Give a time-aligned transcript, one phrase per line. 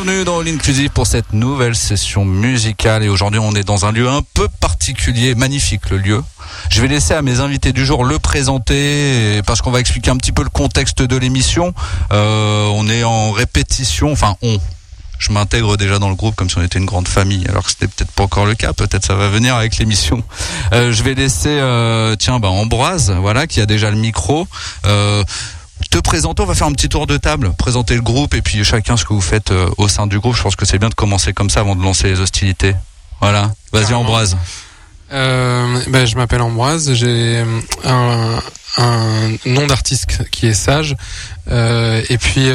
[0.00, 3.02] Inclusive pour cette nouvelle session musicale.
[3.02, 6.22] Et aujourd'hui, on est dans un lieu un peu particulier, magnifique le lieu.
[6.70, 10.16] Je vais laisser à mes invités du jour le présenter parce qu'on va expliquer un
[10.16, 11.74] petit peu le contexte de l'émission.
[12.12, 14.58] Euh, on est en répétition, enfin on.
[15.18, 17.70] Je m'intègre déjà dans le groupe comme si on était une grande famille, alors que
[17.70, 18.72] c'était peut-être pas encore le cas.
[18.72, 20.22] Peut-être ça va venir avec l'émission.
[20.72, 24.48] Euh, je vais laisser, euh, tiens, bah Ambroise, voilà, qui a déjà le micro.
[25.88, 26.42] Te présenter.
[26.42, 29.04] On va faire un petit tour de table, présenter le groupe et puis chacun ce
[29.04, 30.36] que vous faites euh, au sein du groupe.
[30.36, 32.74] Je pense que c'est bien de commencer comme ça avant de lancer les hostilités.
[33.20, 33.52] Voilà.
[33.72, 34.36] Vas-y, Ambroise.
[35.12, 36.92] Euh, ben, je m'appelle Ambroise.
[36.94, 37.44] J'ai
[37.84, 38.38] un,
[38.78, 40.96] un nom d'artiste qui est Sage.
[41.50, 42.50] Euh, et puis.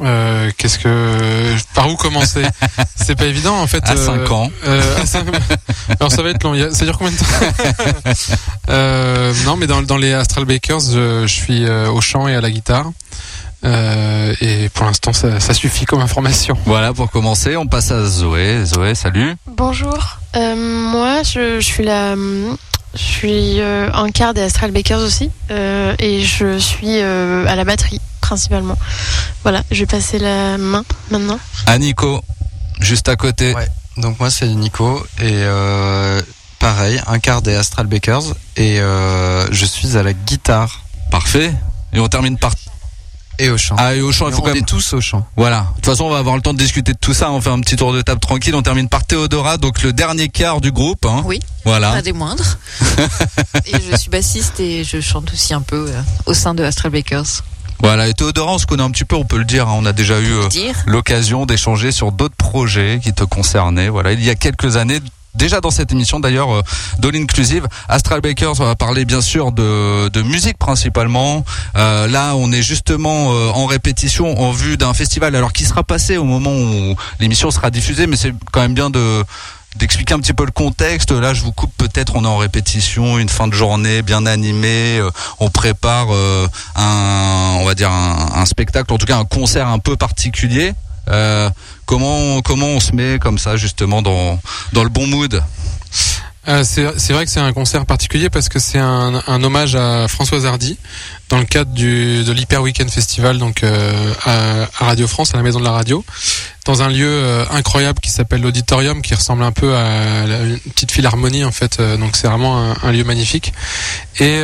[0.00, 2.42] Euh, euh, qu'est-ce que par où commencer
[2.96, 3.82] C'est pas évident en fait.
[3.88, 4.50] À 5 euh, ans.
[4.66, 4.80] Euh,
[6.00, 6.72] alors ça va être long.
[6.72, 8.04] Ça dure combien de temps
[8.70, 12.40] euh, Non, mais dans, dans les Astral Bakers, je, je suis au chant et à
[12.40, 12.90] la guitare.
[13.64, 16.56] et pour l'instant, ça, ça suffit comme information.
[16.66, 18.64] Voilà, pour commencer, on passe à Zoé.
[18.64, 19.34] Zoé, salut.
[19.46, 20.54] Bonjour, Euh,
[20.92, 22.14] moi je, je suis la,
[22.94, 27.54] je suis euh, un quart des Astral Bakers aussi euh, et je suis euh, à
[27.56, 28.76] la batterie principalement.
[29.42, 31.38] Voilà, je vais passer la main maintenant.
[31.66, 32.20] À Nico,
[32.80, 33.54] juste à côté.
[33.54, 33.68] Ouais.
[33.96, 36.20] Donc moi c'est Nico et euh,
[36.58, 41.52] pareil, un quart des Astral Bakers et euh, je suis à la guitare Parfait.
[41.92, 42.52] Et on termine par.
[43.38, 43.76] Et au chant.
[43.78, 44.64] Ah, et au chant, il faut on quand est même.
[44.64, 45.26] tous au chant.
[45.36, 45.60] Voilà.
[45.70, 47.30] De toute façon, on va avoir le temps de discuter de tout ça.
[47.30, 48.54] On fait un petit tour de table tranquille.
[48.54, 51.04] On termine par Théodora, donc le dernier quart du groupe.
[51.06, 51.22] Hein.
[51.24, 51.92] Oui, Voilà.
[51.92, 52.58] pas des moindres.
[53.66, 56.92] et je suis bassiste et je chante aussi un peu euh, au sein de Astral
[56.92, 57.42] Bakers.
[57.80, 58.08] Voilà.
[58.08, 59.68] Et Théodora, on se connaît un petit peu, on peut le dire.
[59.68, 59.74] hein.
[59.76, 60.48] On a déjà eu euh,
[60.86, 63.88] l'occasion d'échanger sur d'autres projets qui te concernaient.
[63.88, 64.12] Voilà.
[64.12, 65.00] Il y a quelques années.
[65.38, 66.62] Déjà dans cette émission d'ailleurs euh,
[66.98, 71.44] d'All Inclusive, Astral Bakers on va parler bien sûr de, de musique principalement.
[71.76, 75.84] Euh, là on est justement euh, en répétition en vue d'un festival alors qui sera
[75.84, 79.22] passé au moment où l'émission sera diffusée mais c'est quand même bien de
[79.76, 81.12] d'expliquer un petit peu le contexte.
[81.12, 85.00] Là, je vous coupe peut-être, on est en répétition, une fin de journée bien animée.
[85.38, 86.08] on prépare
[86.74, 90.72] un, on va dire un, spectacle, en tout cas un concert un peu particulier.
[91.88, 94.38] Comment comment on se met comme ça justement dans
[94.74, 95.42] dans le bon mood
[96.48, 100.08] Euh, c'est vrai que c'est un concert particulier parce que c'est un, un hommage à
[100.08, 100.78] Françoise Hardy
[101.28, 105.42] dans le cadre du, de l'Hyper Weekend Festival donc euh, à, Radio France, à la
[105.42, 106.02] Maison de la Radio,
[106.64, 110.90] dans un lieu euh, incroyable qui s'appelle l'Auditorium, qui ressemble un peu à une petite
[110.90, 111.80] philharmonie en fait.
[111.80, 113.52] euh, donc c'est vraiment un, un lieu magnifique.
[114.18, 114.40] Et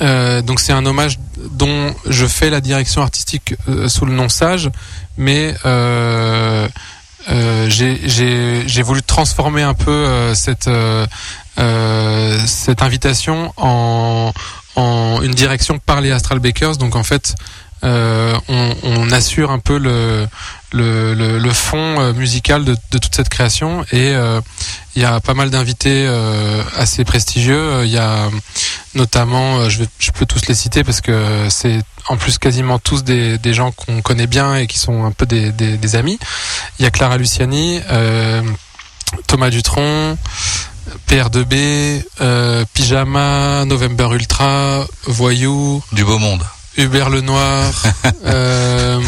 [0.00, 1.18] euh, donc c'est un hommage
[1.52, 4.70] dont je fais la direction artistique euh, sous le nom Sage,
[5.16, 6.68] mais euh,
[7.30, 10.68] euh, j'ai- voulu transformer un peu euh, cette
[12.46, 14.32] cette invitation en
[14.76, 16.76] en une direction par les Astral Bakers.
[16.76, 17.34] Donc en fait,
[17.82, 20.26] on, on assure un peu le
[20.72, 24.40] le, le, le fond euh, musical de, de toute cette création et euh,
[24.96, 27.84] il y a pas mal d'invités euh, assez prestigieux.
[27.84, 28.28] Il y a
[28.94, 33.04] notamment, je, vais, je peux tous les citer parce que c'est en plus quasiment tous
[33.04, 36.18] des, des gens qu'on connaît bien et qui sont un peu des, des, des amis.
[36.78, 38.42] Il y a Clara Luciani, euh,
[39.26, 40.16] Thomas Dutronc,
[41.08, 46.42] PR2B, euh, Pyjama, November Ultra, Voyou, du beau monde
[46.76, 47.70] Hubert Lenoir,
[48.24, 49.00] euh,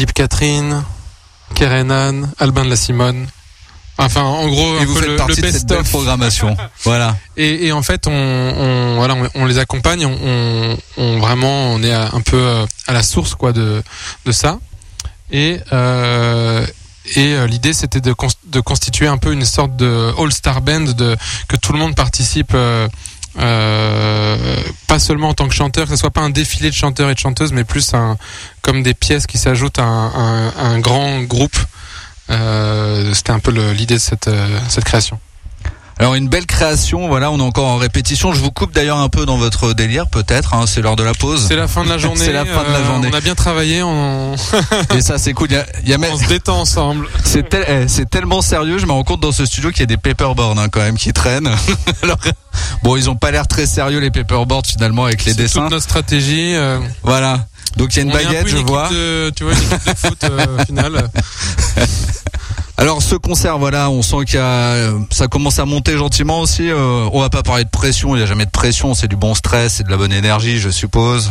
[0.00, 0.82] Philippe Catherine,
[1.54, 3.26] Kerenan, Albin de la Simone.
[3.98, 5.90] Enfin, en gros, Et un vous peu faites le, partie le de cette belle best-of.
[5.90, 6.56] programmation.
[6.84, 7.18] voilà.
[7.36, 11.92] Et, et en fait, on, on voilà, on, on les accompagne, on, vraiment, on est
[11.92, 13.82] à- un peu euh, à la source quoi de
[14.24, 14.58] de ça.
[15.30, 16.66] Et euh,
[17.16, 18.14] et euh, l'idée, c'était de,
[18.46, 21.14] de constituer un peu une sorte de all-star band, de
[21.46, 22.52] que tout le monde participe.
[22.54, 22.88] euh,
[23.34, 27.14] pas seulement en tant que chanteur, que ce soit pas un défilé de chanteurs et
[27.14, 28.16] de chanteuses, mais plus un,
[28.62, 31.56] comme des pièces qui s'ajoutent à un, grand groupe.
[32.30, 35.18] Euh, C'était un peu l'idée de cette, euh, cette création.
[36.00, 38.32] Alors une belle création, voilà, on est encore en répétition.
[38.32, 40.54] Je vous coupe d'ailleurs un peu dans votre délire, peut-être.
[40.54, 41.44] hein, c'est l'heure de la pause.
[41.46, 42.24] C'est la fin de la journée.
[42.24, 43.08] C'est la fin de la euh, journée.
[43.12, 44.34] On a bien travaillé, on,
[44.96, 45.48] Et ça, c'est cool.
[45.50, 47.06] Il y a, il y a même- on se détend ensemble.
[47.24, 48.78] c'est tel- eh, c'est tellement sérieux.
[48.78, 50.96] Je me rends compte dans ce studio qu'il y a des paperboards hein, quand même
[50.96, 51.50] qui traînent.
[52.02, 52.18] Alors,
[52.82, 55.62] bon, ils ont pas l'air très sérieux les paperboards finalement avec les C'est dessins.
[55.62, 56.54] toute notre stratégie.
[56.56, 57.46] euh, Voilà.
[57.76, 58.88] Donc il y a une on est un baguette, je vois.
[58.88, 61.08] de, tu vois, une équipe de foot euh, au final.
[62.80, 66.40] Alors ce concert, voilà, on sent qu'il y a, euh, ça commence à monter gentiment
[66.40, 66.70] aussi.
[66.70, 69.16] euh, on va pas parler de pression, il n'y a jamais de pression, c'est du
[69.16, 71.30] bon stress, c'est de la bonne énergie, je suppose.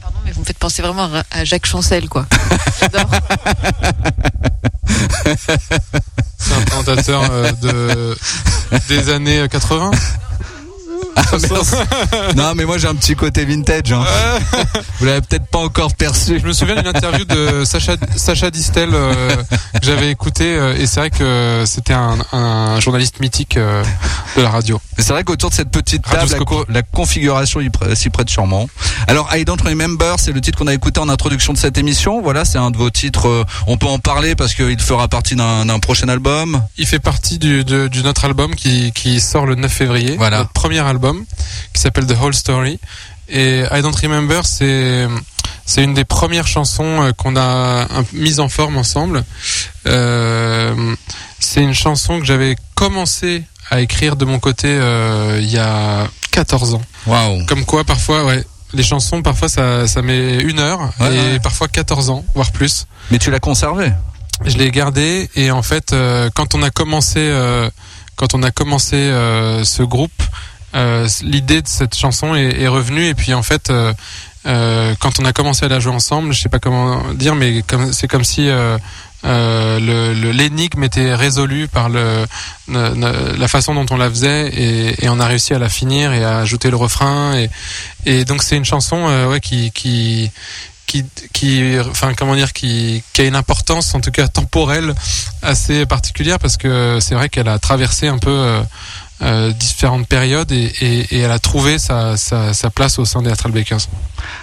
[0.00, 2.26] Pardon, mais vous me faites penser vraiment à- à Jacques Chancel, quoi.
[2.80, 3.10] J'adore.
[6.38, 8.16] C'est un présentateur euh, de
[8.88, 9.90] des années 80.
[11.16, 11.22] Ah,
[12.36, 13.92] non, mais moi j'ai un petit côté vintage.
[13.92, 14.04] Hein.
[14.98, 16.38] Vous l'avez peut-être pas encore perçu.
[16.40, 20.86] Je me souviens d'une interview de Sacha Sacha Distel euh, que j'avais écouté euh, et
[20.86, 23.82] c'est vrai que c'était un, un journaliste mythique euh,
[24.36, 24.80] de la radio.
[24.98, 26.48] C'est vrai qu'autour de cette petite table, la, Radioscope.
[26.48, 27.60] co- la configuration
[27.94, 28.68] s'y prête sûrement.
[29.06, 32.20] Alors, I Don't Remember, c'est le titre qu'on a écouté en introduction de cette émission.
[32.22, 33.28] Voilà, c'est un de vos titres.
[33.28, 36.62] euh, on peut en parler parce qu'il fera partie d'un prochain album.
[36.78, 40.16] Il fait partie du, de, du notre album qui, qui sort le 9 février.
[40.16, 40.38] Voilà.
[40.38, 41.24] Notre premier album
[41.72, 42.78] qui s'appelle The Whole Story.
[43.28, 45.06] Et I Don't Remember, c'est
[45.66, 49.24] c'est une des premières chansons euh, qu'on a mises en forme ensemble.
[49.86, 50.94] Euh,
[51.38, 56.06] c'est une chanson que j'avais commencé à écrire de mon côté euh, il y a
[56.30, 56.82] 14 ans.
[57.06, 57.44] Waouh.
[57.46, 61.40] Comme quoi, parfois, ouais, les chansons, parfois ça, ça met une heure Ouais, et ouais.
[61.40, 62.86] parfois 14 ans, voire plus.
[63.10, 63.92] Mais tu l'as conservé.
[64.44, 67.70] Je l'ai gardé et en fait, euh, quand on a commencé, euh,
[68.16, 68.96] quand on a commencé
[69.64, 70.10] ce groupe,
[71.22, 73.70] l'idée de cette chanson est, est revenue et puis en fait,
[74.46, 77.62] euh, quand on a commencé à la jouer ensemble, je sais pas comment dire, mais
[77.92, 78.76] c'est comme si euh,
[79.24, 82.26] l'énigme était résolue par le,
[82.68, 86.24] la façon dont on la faisait et, et on a réussi à la finir et
[86.24, 87.50] à ajouter le refrain et,
[88.06, 90.30] et donc c'est une chanson euh, ouais, qui qui
[90.86, 94.94] qui, qui, enfin comment dire, qui, qui a une importance en tout cas temporelle
[95.42, 98.60] assez particulière parce que c'est vrai qu'elle a traversé un peu
[99.24, 103.22] euh, différentes périodes et, et, et elle a trouvé sa, sa, sa place au sein
[103.22, 103.88] des Astral Bakers.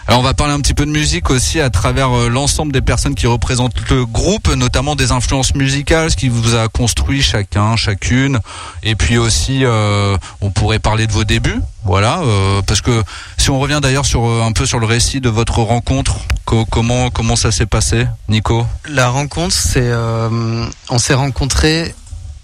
[0.08, 2.82] Alors on va parler un petit peu de musique aussi à travers euh, l'ensemble des
[2.82, 7.76] personnes qui représentent le groupe, notamment des influences musicales, ce qui vous a construit chacun,
[7.76, 8.40] chacune,
[8.84, 13.04] et puis aussi euh, on pourrait parler de vos débuts, voilà, euh, parce que
[13.38, 17.10] si on revient d'ailleurs sur un peu sur le récit de votre rencontre, co- comment
[17.10, 18.66] comment ça s'est passé, Nico?
[18.90, 21.96] La rencontre, c'est, euh, on s'est rencontrés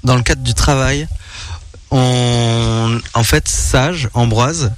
[0.04, 1.08] dans le cadre du travail.
[1.92, 4.74] On, en fait, Sage, Ambroise,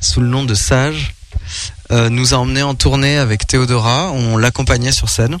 [0.00, 1.14] sous le nom de Sage,
[1.90, 4.10] euh, nous a emmenés en tournée avec Théodora.
[4.12, 5.38] On l'accompagnait sur scène.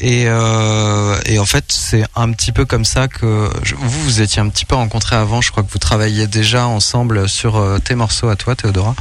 [0.00, 4.20] Et, euh, et en fait, c'est un petit peu comme ça que je- vous vous
[4.20, 5.40] étiez un petit peu rencontrés avant.
[5.40, 8.94] Je crois que vous travailliez déjà ensemble sur euh, tes morceaux à toi, Théodora.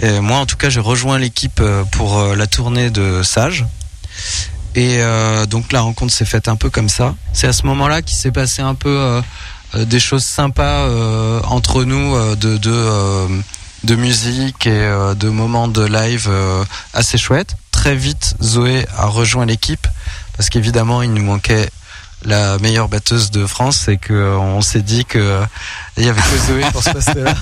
[0.00, 3.66] Et moi, en tout cas, j'ai rejoint l'équipe euh, pour euh, la tournée de Sage.
[4.76, 7.14] Et euh, donc la rencontre s'est faite un peu comme ça.
[7.32, 9.20] C'est à ce moment-là qu'il s'est passé un peu euh,
[9.84, 13.28] des choses sympas euh, entre nous euh, de de, euh,
[13.84, 17.56] de musique et euh, de moments de live euh, assez chouettes.
[17.70, 19.86] Très vite, Zoé a rejoint l'équipe
[20.36, 21.68] parce qu'évidemment, il nous manquait
[22.24, 25.44] la meilleure batteuse de France et que euh, on s'est dit que euh,
[25.96, 27.34] il y avait que Zoé pour ce poste-là.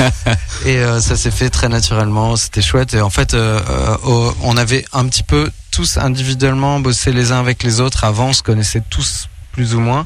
[0.66, 2.94] et euh, ça s'est fait très naturellement, c'était chouette.
[2.94, 3.60] Et en fait, euh,
[4.06, 8.04] euh, on avait un petit peu tous individuellement bossé les uns avec les autres.
[8.04, 10.04] Avant, on se connaissait tous plus ou moins.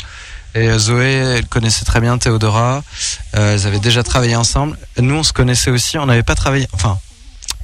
[0.54, 2.82] Et euh, Zoé, elle connaissait très bien Théodora.
[3.36, 4.78] Euh, elles avaient déjà travaillé ensemble.
[4.98, 5.98] Nous, on se connaissait aussi.
[5.98, 6.98] On n'avait pas travaillé, enfin,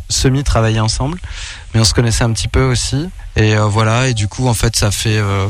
[0.08, 1.18] semi-travaillé ensemble,
[1.72, 3.08] mais on se connaissait un petit peu aussi.
[3.36, 4.08] Et euh, voilà.
[4.08, 5.46] Et du coup, en fait, ça fait euh,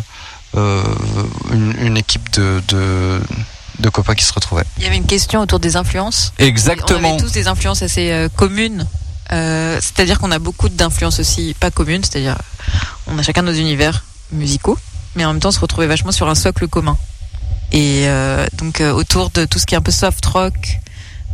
[1.53, 3.21] une, une équipe de, de
[3.79, 4.65] de copains qui se retrouvaient.
[4.77, 6.35] Il y avait une question autour des influences.
[6.39, 7.15] On Exactement.
[7.15, 8.87] avait tous des influences assez communes.
[9.33, 12.37] Euh, c'est-à-dire qu'on a beaucoup d'influences aussi pas communes, c'est-à-dire
[13.07, 14.77] on a chacun nos univers musicaux,
[15.15, 16.97] mais en même temps on se retrouvait vachement sur un socle commun.
[17.73, 20.79] Et euh, donc euh, autour de tout ce qui est un peu soft rock,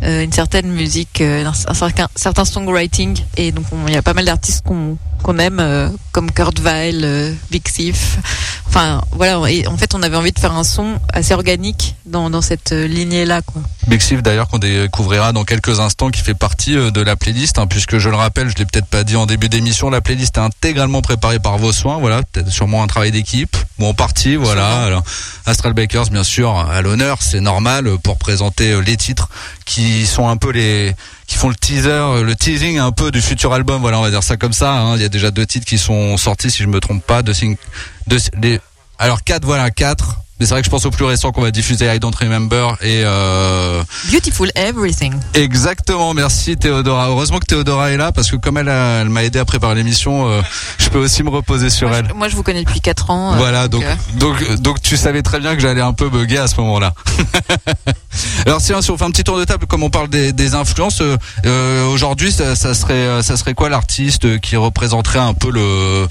[0.03, 4.27] euh, une certaine musique, un, certain, songwriting, et donc on- il y a pas mal
[4.27, 8.19] d'artistes qu'on qu'on aime, euh, comme Kurt Weill, euh, Big Thief.
[8.69, 12.31] Enfin voilà, et en fait on avait envie de faire un son assez organique dans,
[12.31, 13.43] dans cette euh, lignée-là.
[13.43, 13.61] quoi.
[13.89, 17.67] Big Steve d'ailleurs qu'on découvrira dans quelques instants qui fait partie de la playlist hein,
[17.67, 20.41] puisque je le rappelle, je l'ai peut-être pas dit en début d'émission, la playlist est
[20.41, 24.83] intégralement préparée par vos soins, voilà, peut-être sûrement un travail d'équipe ou en partie, voilà.
[24.83, 25.03] Alors,
[25.45, 29.29] Astral Bakers bien sûr à l'honneur, c'est normal pour présenter les titres
[29.65, 30.95] qui sont un peu les
[31.27, 34.23] qui font le teaser, le teasing un peu du futur album, voilà, on va dire
[34.23, 34.73] ça comme ça.
[34.73, 34.95] hein.
[34.97, 37.33] Il y a déjà deux titres qui sont sortis, si je me trompe pas, de
[37.33, 37.57] sing,
[38.07, 38.61] de, les,
[38.99, 40.19] alors quatre, voilà quatre.
[40.39, 42.77] Mais c'est vrai que je pense au plus récent qu'on va diffuser I Don't Remember
[42.83, 45.15] et euh, Beautiful Everything.
[45.33, 47.09] Exactement, merci Théodora.
[47.09, 49.75] Heureusement que Théodora est là parce que comme elle, a- elle m'a aidé à préparer
[49.77, 50.43] l'émission, euh,
[50.79, 52.09] je peux aussi me reposer sur Moi, elle.
[52.09, 53.33] je, moi, je vous connais depuis 4 ans.
[53.33, 56.39] euh, Voilà, donc, euh, donc, donc tu savais très bien que j'allais un peu bugger
[56.39, 56.93] à ce moment-là.
[58.47, 60.55] Alors si, si on fait un petit tour de table, comme on parle des, des
[60.55, 61.01] influences,
[61.47, 66.07] euh, aujourd'hui, ça, ça serait, ça serait quoi l'artiste qui représenterait un peu le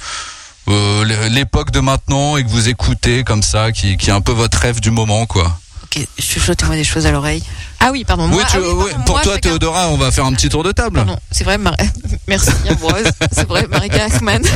[0.67, 4.31] euh, l'époque de maintenant et que vous écoutez comme ça, qui, qui est un peu
[4.31, 5.57] votre rêve du moment, quoi.
[5.83, 7.43] ok, chuchotez-moi des choses à l'oreille.
[7.79, 8.27] Ah oui, pardon.
[8.27, 10.49] Moi, oui, tu- ah oui, pardon, pour moi, toi, Théodora, on va faire un petit
[10.49, 10.95] tour de table.
[10.95, 11.75] Pardon, c'est vrai, Mar-
[12.27, 13.11] merci Ambroise.
[13.31, 14.39] c'est vrai, Marika Ackman.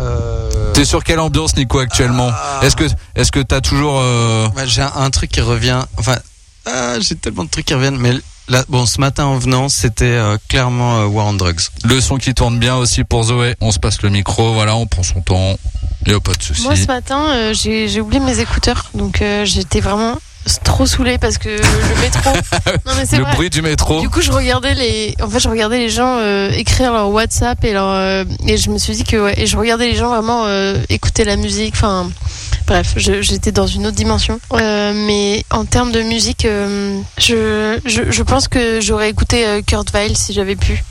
[0.00, 2.28] Euh, T'es sur quelle ambiance, Nico, actuellement?
[2.32, 2.60] Ah.
[2.64, 2.84] Est-ce que,
[3.14, 5.80] est-ce que t'as toujours euh, Ouais, j'ai un, un truc qui revient.
[5.98, 6.16] Enfin,
[6.66, 7.96] ah, j'ai tellement de trucs qui reviennent.
[7.96, 8.12] Mais
[8.48, 11.60] là, bon, ce matin en venant, c'était euh, clairement euh, War on Drugs.
[11.84, 14.86] le son qui tourne bien aussi pour Zoé On se passe le micro, voilà, on
[14.86, 15.56] prend son temps.
[16.06, 16.62] Y a pas de souci.
[16.64, 20.18] Moi, ce matin, euh, j'ai j'ai oublié mes écouteurs, donc euh, j'étais vraiment
[20.62, 22.30] trop saoulée parce que le métro.
[22.86, 23.32] Non, mais c'est Le vrai.
[23.34, 24.00] bruit du métro.
[24.00, 27.62] Du coup, je regardais les, en fait, je regardais les gens euh, écrire leur WhatsApp
[27.64, 30.08] et leur, euh, et je me suis dit que, ouais, et je regardais les gens
[30.08, 31.74] vraiment euh, écouter la musique.
[31.76, 32.10] Enfin,
[32.66, 34.38] bref, je- j'étais dans une autre dimension.
[34.52, 36.46] Mais en termes de musique,
[37.18, 40.82] je, je, je pense que j'aurais écouté Kurt Weill si j'avais pu.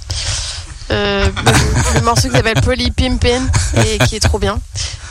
[0.91, 3.41] Euh, le, le morceau qui s'appelle Polly Pimpin
[3.85, 4.59] et qui est trop bien.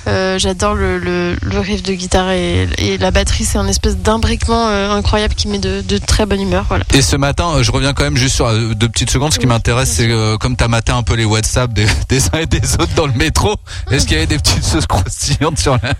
[0.08, 3.96] Euh, J'adore le, le, le riff de guitare et, et la batterie, c'est un espèce
[3.96, 6.64] d'imbriquement euh, incroyable qui met de, de très bonne humeur.
[6.68, 6.84] Voilà.
[6.92, 9.32] Et ce matin, je reviens quand même juste sur deux petites secondes.
[9.32, 10.10] Ce qui Oui, m'intéresse, c'est
[10.40, 13.12] comme t'as maté un peu les WhatsApp des, des uns et des autres dans le
[13.14, 13.54] métro.
[13.92, 15.92] Est-ce qu'il y avait des petites choses croustillantes sur la...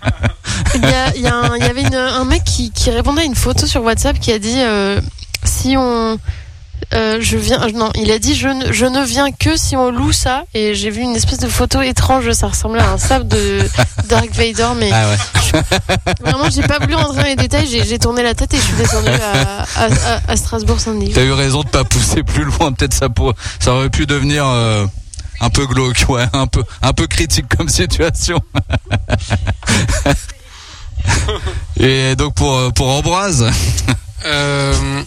[0.75, 2.89] Il y, a- il y a un- il y avait une- un mec qui, qui
[2.91, 4.59] répondait à une photo sur WhatsApp qui a dit
[5.45, 6.17] si on
[6.93, 9.89] Euh, je viens, non, il a dit je ne, je ne viens que si on
[9.89, 10.43] loue ça.
[10.53, 13.59] Et j'ai vu une espèce de photo étrange, ça ressemblait à un sable de
[14.09, 15.61] Dark Vader, mais Ah ouais.
[16.21, 17.67] vraiment j'ai pas voulu rentrer dans les détails.
[17.67, 21.13] J'ai j'ai tourné la tête et je suis descendue à, à, à- à Strasbourg-Saint-Denis.
[21.13, 22.71] T'as eu raison de pas pousser plus loin.
[22.73, 24.85] Peut-être ça pour, ça aurait pu devenir euh,
[25.39, 28.39] un peu glauque, ouais, un peu, un peu critique comme situation.
[31.79, 33.45] Et donc pour euh, pour Ambroise,
[34.25, 35.01] Euh,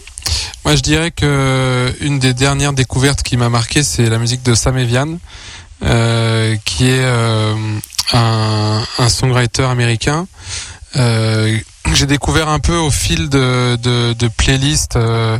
[0.65, 4.53] moi, je dirais que une des dernières découvertes qui m'a marqué, c'est la musique de
[4.53, 5.17] Sam Evian,
[5.83, 7.55] euh, qui est euh,
[8.13, 10.27] un, songwriter américain.
[10.95, 11.57] Euh,
[11.93, 15.37] j'ai découvert un peu au fil de, playlists euh,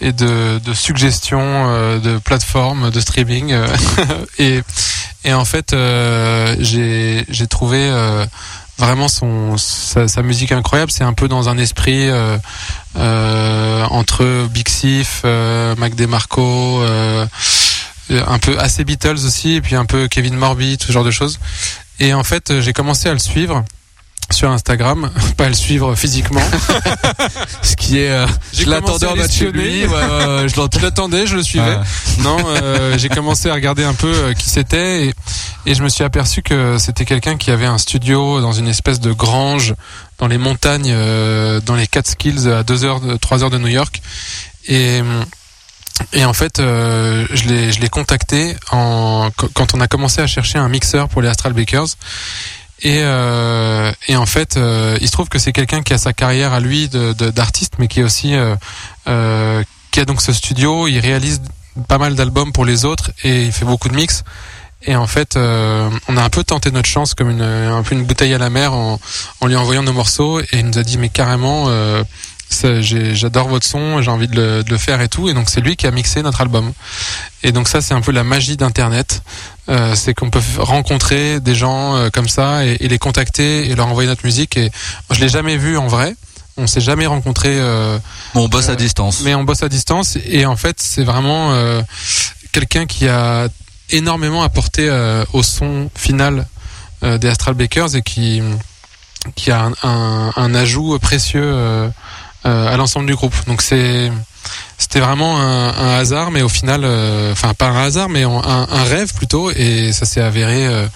[0.00, 3.66] et de, suggestions euh, de plateformes de streaming euh,
[5.24, 8.26] et, en fait euh, j'ai trouvé euh,
[8.78, 12.36] vraiment son sa, sa musique incroyable c'est un peu dans un esprit euh,
[12.96, 16.82] euh, entre Big Sif, euh, Mac DeMarco,
[18.10, 21.10] un peu assez Beatles aussi, et puis un peu Kevin Morby, tout ce genre de
[21.10, 21.40] choses.
[21.98, 23.64] Et en fait, j'ai commencé à le suivre
[24.30, 26.42] sur Instagram, pas le suivre physiquement.
[27.62, 29.82] ce qui est, euh, je l'attendais en bas de chez lui.
[29.82, 31.76] je l'attendais, je le suivais.
[31.76, 31.82] Ouais.
[32.20, 35.14] Non, euh, j'ai commencé à regarder un peu euh, qui c'était et,
[35.66, 39.00] et je me suis aperçu que c'était quelqu'un qui avait un studio dans une espèce
[39.00, 39.74] de grange
[40.18, 43.68] dans les montagnes, euh, dans les Catskills à 2 heures, de- 3 heures de New
[43.68, 44.00] York.
[44.68, 45.00] Et
[46.12, 50.68] et en fait, euh, je l'ai contacté en quand on a commencé à chercher un
[50.68, 51.86] mixeur pour les Astral Bakers.
[52.82, 56.12] Et, euh, et en fait, euh, il se trouve que c'est quelqu'un qui a sa
[56.12, 58.54] carrière à lui de- de- d'artiste, mais qui est aussi euh,
[59.08, 60.86] euh, qui a donc ce studio.
[60.86, 61.40] Il réalise
[61.88, 64.24] pas mal d'albums pour les autres et il fait beaucoup de mix.
[64.82, 67.94] Et en fait, euh, on a un peu tenté notre chance comme une, un peu
[67.94, 69.00] une bouteille à la mer en,
[69.40, 72.04] en lui envoyant nos morceaux et il nous a dit mais carrément, euh,
[72.50, 75.28] j'adore votre son, j'ai envie de le, de le faire et tout.
[75.28, 76.72] Et donc c'est lui qui a mixé notre album.
[77.42, 79.22] Et donc ça c'est un peu la magie d'Internet.
[79.68, 83.74] Euh, c'est qu'on peut rencontrer des gens euh, comme ça et, et les contacter et
[83.74, 84.56] leur envoyer notre musique.
[84.56, 84.70] Et
[85.08, 86.14] moi, je l'ai jamais vu en vrai.
[86.56, 87.48] On s'est jamais rencontré.
[87.50, 87.98] Euh,
[88.34, 89.20] on bosse à distance.
[89.22, 91.52] mais on bosse à distance et en fait c'est vraiment
[92.52, 93.48] quelqu'un qui a
[93.90, 94.88] énormément apporté
[95.32, 96.46] au son final
[97.02, 98.40] des Astral Bakers et qui
[99.34, 101.90] qui a un, un, un ajout précieux
[102.46, 103.34] à l'ensemble du groupe.
[103.46, 104.10] Donc c'est
[104.78, 108.30] c'était vraiment un, un hasard, mais au final, euh, enfin pas un hasard, mais un,
[108.70, 110.86] un rêve plutôt, et ça s'est avéré euh,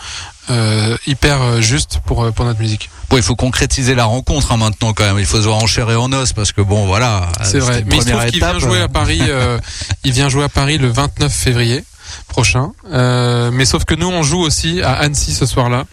[0.51, 2.91] euh, hyper euh, juste pour euh, pour notre musique.
[3.09, 5.19] Bon, il faut concrétiser la rencontre hein, maintenant quand même.
[5.19, 7.29] Il faut se voir en chair et en os parce que bon, voilà.
[7.43, 7.83] C'est vrai.
[7.87, 9.21] Mais il se trouve qu'il vient jouer à Paris.
[9.23, 9.59] euh,
[10.05, 11.85] il vient jouer à Paris le 29 février
[12.29, 12.71] prochain.
[12.93, 15.85] Euh, mais sauf que nous, on joue aussi à Annecy ce soir-là.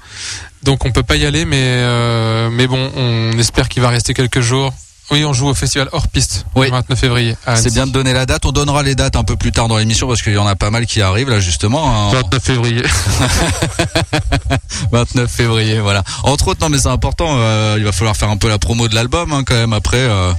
[0.63, 4.13] Donc on peut pas y aller, mais euh, mais bon, on espère qu'il va rester
[4.13, 4.73] quelques jours.
[5.09, 6.67] Oui, on joue au festival hors piste Oui.
[6.67, 7.37] le 29 février.
[7.55, 8.45] C'est bien de donner la date.
[8.45, 10.55] On donnera les dates un peu plus tard dans l'émission parce qu'il y en a
[10.55, 12.09] pas mal qui arrivent là justement.
[12.09, 12.13] hein.
[12.13, 12.83] 29 février.
[14.91, 16.03] 29 février, voilà.
[16.23, 17.35] Entre autres, non mais c'est important.
[17.37, 19.73] euh, il va falloir faire un peu la promo de l'album hein, quand même.
[19.73, 20.31] Après, euh,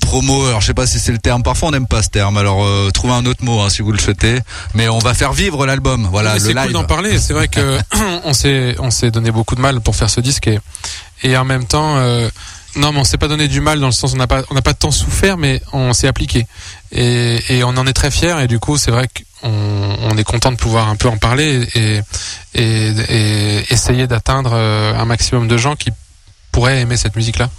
[0.00, 0.46] promo.
[0.46, 1.42] Alors je sais pas si c'est le terme.
[1.42, 2.36] Parfois on n'aime pas ce terme.
[2.38, 4.40] Alors euh, trouvez un autre mot hein, si vous le souhaitez.
[4.74, 6.08] Mais on va faire vivre l'album.
[6.10, 6.64] Voilà, Mais le c'est live.
[6.64, 7.18] cool d'en parler.
[7.18, 7.78] C'est vrai que
[8.24, 10.58] on s'est on s'est donné beaucoup de mal pour faire ce disque et
[11.22, 12.28] et en même temps euh,
[12.76, 14.54] non mais on s'est pas donné du mal dans le sens on n'a pas on
[14.54, 16.46] n'a pas tant souffert mais on s'est appliqué
[16.92, 19.50] et on en est très fier et du coup c'est vrai qu'on
[20.02, 22.02] on est content de pouvoir un peu en parler et
[23.70, 25.90] essayer d'atteindre euh, un maximum de gens qui
[26.52, 27.50] pourraient aimer cette musique là.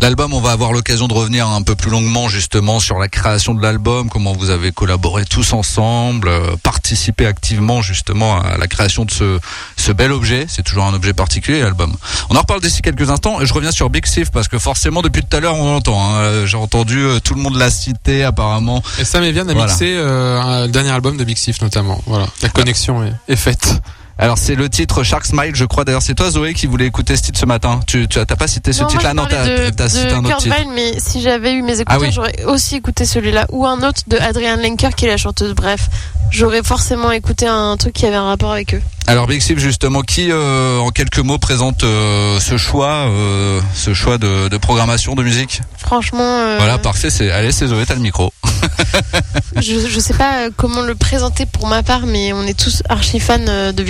[0.00, 3.52] L'album, on va avoir l'occasion de revenir un peu plus longuement justement sur la création
[3.52, 9.04] de l'album, comment vous avez collaboré tous ensemble, euh, participé activement justement à la création
[9.04, 9.40] de ce,
[9.76, 10.46] ce bel objet.
[10.48, 11.96] C'est toujours un objet particulier, l'album.
[12.30, 15.02] On en reparle d'ici quelques instants et je reviens sur Big Sif parce que forcément
[15.02, 16.00] depuis tout à l'heure on l'entend.
[16.00, 16.14] hein.
[16.18, 18.82] Euh, J'ai entendu euh, tout le monde l'a cité apparemment.
[19.00, 19.66] Et Sam Evian a Voilà.
[19.66, 22.00] mixé euh, un- le dernier album de Big Sif notamment.
[22.06, 23.80] Voilà, la connexion est, est faite.
[24.20, 25.84] Alors c'est le titre Shark Smile, je crois.
[25.84, 27.78] D'ailleurs c'est toi Zoé qui voulait écouter ce titre ce matin.
[27.86, 29.14] Tu, tu as t'as pas cité ce titre-là?
[29.14, 30.56] Non, t'as cité un autre Kurt titre.
[30.56, 32.10] Weill, mais si j'avais eu mes écouteurs, Ah oui.
[32.12, 35.54] j'aurais aussi écouté celui-là ou un autre de Adrienne Lenker qui est la chanteuse.
[35.54, 35.88] Bref,
[36.30, 38.82] j'aurais forcément écouté un truc qui avait un rapport avec eux.
[39.06, 44.18] Alors Big justement, qui euh, en quelques mots présente euh, ce choix, euh, ce choix
[44.18, 45.62] de, de programmation de musique?
[45.78, 47.08] Franchement, euh, Voilà, parfait.
[47.08, 48.32] C'est allez, c'est Zoé, t'as le micro.
[49.56, 53.20] je, je sais pas comment le présenter pour ma part, mais on est tous archi
[53.20, 53.82] fans euh, de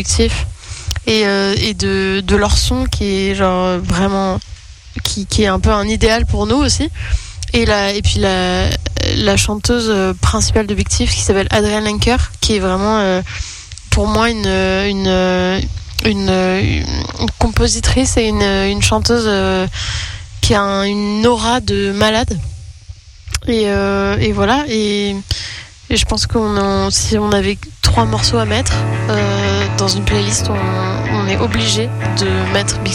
[1.06, 4.38] et, euh, et de, de leur son qui est genre vraiment
[5.04, 6.90] qui, qui est un peu un idéal pour nous aussi.
[7.54, 8.68] Et, la, et puis la,
[9.16, 13.22] la chanteuse euh, principale de Big Thief qui s'appelle Adrienne Lenker, qui est vraiment
[13.90, 15.60] pour moi une, une,
[16.04, 19.28] une, une compositrice et une, une chanteuse
[20.42, 22.38] qui a un- une aura de malade.
[23.48, 24.64] Et, euh, et voilà.
[24.68, 25.16] Et
[25.90, 28.74] je pense qu'on si on avait trois morceaux à mettre
[29.08, 32.94] euh, dans une playlist, on, est obligé de mettre Big.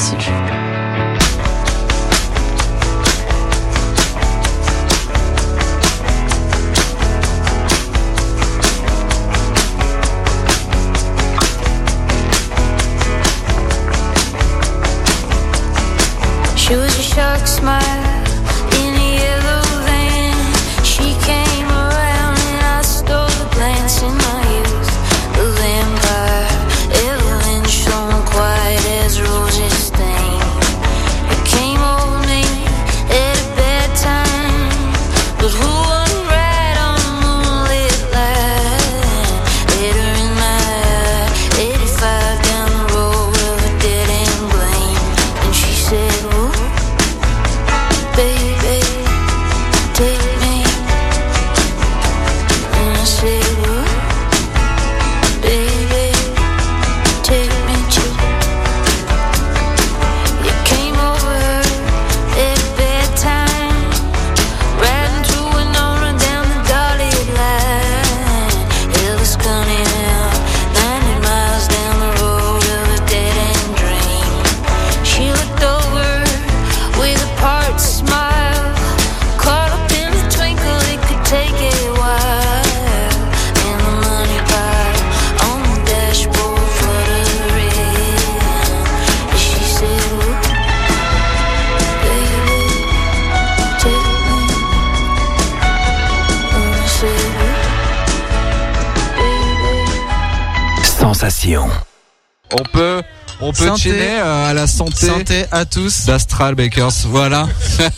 [105.17, 106.05] Santé, à tous.
[106.05, 107.07] d'Astral Bakers.
[107.07, 107.47] Voilà.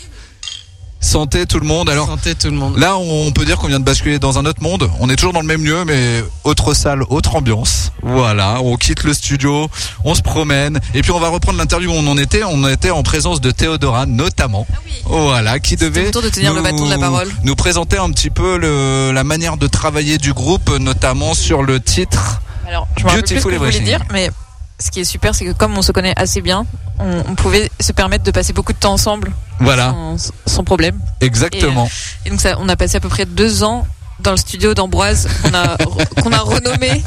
[1.00, 1.88] santé tout le monde.
[1.88, 2.76] Alors Santé tout le monde.
[2.78, 4.90] là, on peut dire qu'on vient de basculer dans un autre monde.
[5.00, 7.92] On est toujours dans le même lieu, mais autre salle, autre ambiance.
[8.02, 8.60] Voilà.
[8.62, 9.68] On quitte le studio,
[10.04, 12.42] on se promène, et puis on va reprendre l'interview où on en était.
[12.44, 14.66] On était en présence de Théodora, notamment.
[15.04, 17.28] Voilà, qui devait mon tour de tenir le bâton de la parole.
[17.44, 21.78] nous présenter un petit peu le, la manière de travailler du groupe, notamment sur le
[21.80, 22.40] titre.
[22.66, 24.30] Alors, je me rappelle plus ce Beautiful que dire, mais
[24.78, 26.66] ce qui est super, c'est que comme on se connaît assez bien,
[26.98, 30.98] on, on pouvait se permettre de passer beaucoup de temps ensemble Voilà, sans, sans problème.
[31.20, 31.88] exactement.
[32.24, 33.86] Et donc, ça, on a passé à peu près deux ans
[34.20, 35.76] dans le studio d'Ambroise qu'on a,
[36.22, 37.02] qu'on a renommé,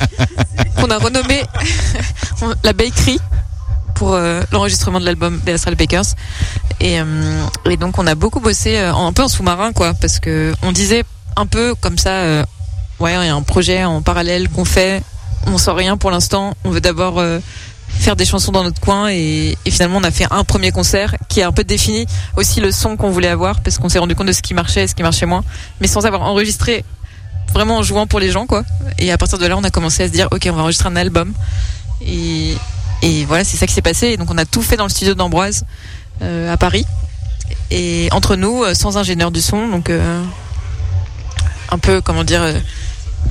[0.77, 1.43] qu'on a renommé
[2.63, 3.19] la bakery
[3.95, 6.05] pour euh, l'enregistrement de l'album des Astral Bakers.
[6.79, 10.19] Et, euh, et donc, on a beaucoup bossé euh, un peu en sous-marin, quoi, parce
[10.19, 11.03] que on disait
[11.36, 12.43] un peu comme ça, euh,
[12.99, 15.01] ouais, il y a un projet en parallèle qu'on fait,
[15.45, 17.39] on sent rien pour l'instant, on veut d'abord euh,
[17.89, 21.41] faire des chansons dans notre coin et, finalement on a fait un premier concert qui
[21.41, 22.06] a un peu défini
[22.38, 24.84] aussi le son qu'on voulait avoir parce qu'on s'est rendu compte de ce qui marchait
[24.84, 25.43] et ce qui marchait moins,
[25.82, 26.84] mais sans avoir enregistré
[27.54, 28.63] vraiment en jouant pour les gens quoi.
[28.97, 30.89] Et à partir de là on a commencé à se dire ok on va enregistrer
[30.89, 31.34] un album.
[32.02, 32.56] Et,
[33.28, 34.08] voilà c'est ça qui s'est passé.
[34.08, 35.65] Et donc on a tout fait dans le studio d'Ambroise
[36.21, 36.86] euh, à Paris.
[37.71, 39.91] Et entre nous euh, sans ingénieur du son donc
[41.71, 42.43] un peu comment dire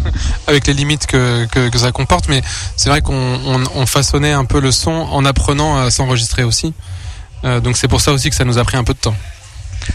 [0.47, 2.43] avec les limites que, que, que ça comporte, mais
[2.77, 6.75] c'est vrai qu'on on, on façonnait un peu le son en apprenant à s'enregistrer aussi.
[7.45, 9.15] Euh, donc c'est pour ça aussi que ça nous a pris un peu de temps.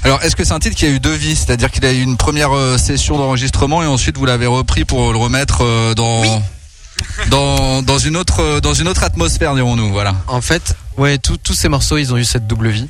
[0.03, 1.35] Alors, est-ce que c'est un titre qui a eu deux vies?
[1.35, 5.11] C'est-à-dire qu'il a eu une première euh, session d'enregistrement et ensuite vous l'avez repris pour
[5.11, 6.41] le remettre euh, dans,
[7.29, 9.91] dans, dans, une autre, dans une autre atmosphère, dirons-nous.
[9.91, 10.15] Voilà.
[10.27, 12.87] En fait, ouais, tous tous ces morceaux, ils ont eu cette double vie.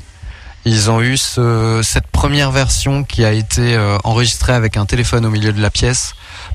[0.66, 5.30] Ils ont eu ce, cette première version qui a été enregistrée avec un téléphone au
[5.30, 6.14] milieu de la pièce,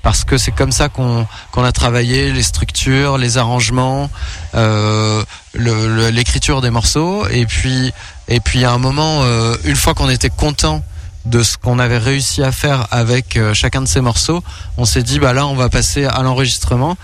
[0.09, 4.09] parce que c'est comme ça qu'on a travaillé les structures, les arrangements,
[4.55, 7.92] euh, l'écriture des morceaux, et puis
[8.27, 10.83] et puis à un moment, euh, une fois qu'on était content
[11.27, 14.42] de ce qu'on avait réussi à faire avec euh, chacun de ces morceaux,
[14.79, 16.97] on s'est dit bah là on va passer à l'enregistrement.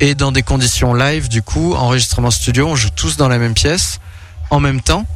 [0.00, 3.54] Et dans des conditions live du coup enregistrement studio on joue tous dans la même
[3.54, 3.98] pièce
[4.50, 5.06] en même temps.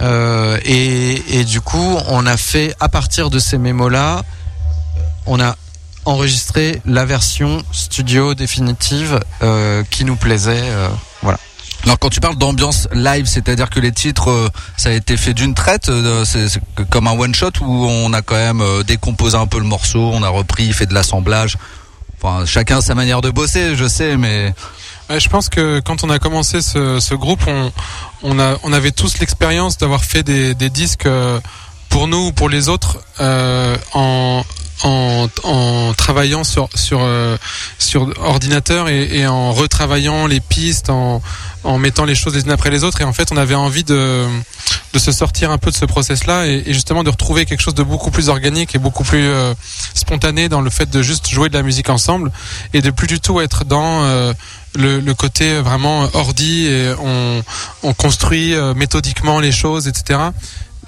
[0.00, 4.22] Et, et du coup on a fait à partir de ces mémos là
[5.26, 5.56] on a
[6.08, 10.88] enregistré la version studio définitive euh, qui nous plaisait euh,
[11.22, 11.38] voilà
[11.84, 15.34] Alors, quand tu parles d'ambiance live, c'est-à-dire que les titres, euh, ça a été fait
[15.34, 19.36] d'une traite, euh, c'est c'est comme un one-shot où on a quand même euh, décomposé
[19.36, 21.56] un peu le morceau, on a repris, fait de l'assemblage?
[22.20, 24.54] Enfin, chacun sa manière de bosser, je sais, mais
[25.10, 27.72] Ouais, je pense que quand on a commencé ce, ce groupe, on,
[28.22, 31.08] on, a, on avait tous l'expérience d'avoir fait des, des disques
[31.88, 34.44] pour nous ou pour les autres euh, en,
[34.84, 37.36] en, en travaillant sur, sur, euh,
[37.78, 41.22] sur ordinateur et, et en retravaillant les pistes, en,
[41.64, 43.00] en mettant les choses les unes après les autres.
[43.00, 44.26] Et en fait, on avait envie de,
[44.92, 47.74] de se sortir un peu de ce process-là et, et justement de retrouver quelque chose
[47.74, 49.54] de beaucoup plus organique et beaucoup plus euh,
[49.94, 52.30] spontané dans le fait de juste jouer de la musique ensemble
[52.72, 54.32] et de plus du tout être dans euh,
[54.74, 57.42] le, le côté vraiment ordi et on,
[57.82, 60.20] on construit euh, méthodiquement les choses, etc.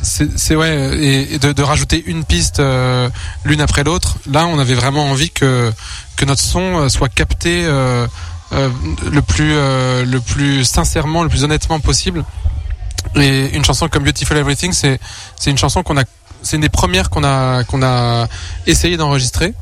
[0.02, 3.10] C'est ouais et, et de, de rajouter une piste euh,
[3.44, 4.16] l'une après l'autre.
[4.30, 5.72] Là, on avait vraiment envie que
[6.16, 8.06] que notre son euh, soit capté euh,
[8.52, 8.68] euh,
[9.10, 12.24] le plus euh, le plus sincèrement, le plus honnêtement possible.
[13.16, 14.98] Et une chanson comme Beautiful Everything, c'est
[15.38, 16.04] c'est une chanson qu'on a
[16.42, 18.26] c'est une des premières qu'on a qu'on a
[18.66, 19.54] essayé d'enregistrer.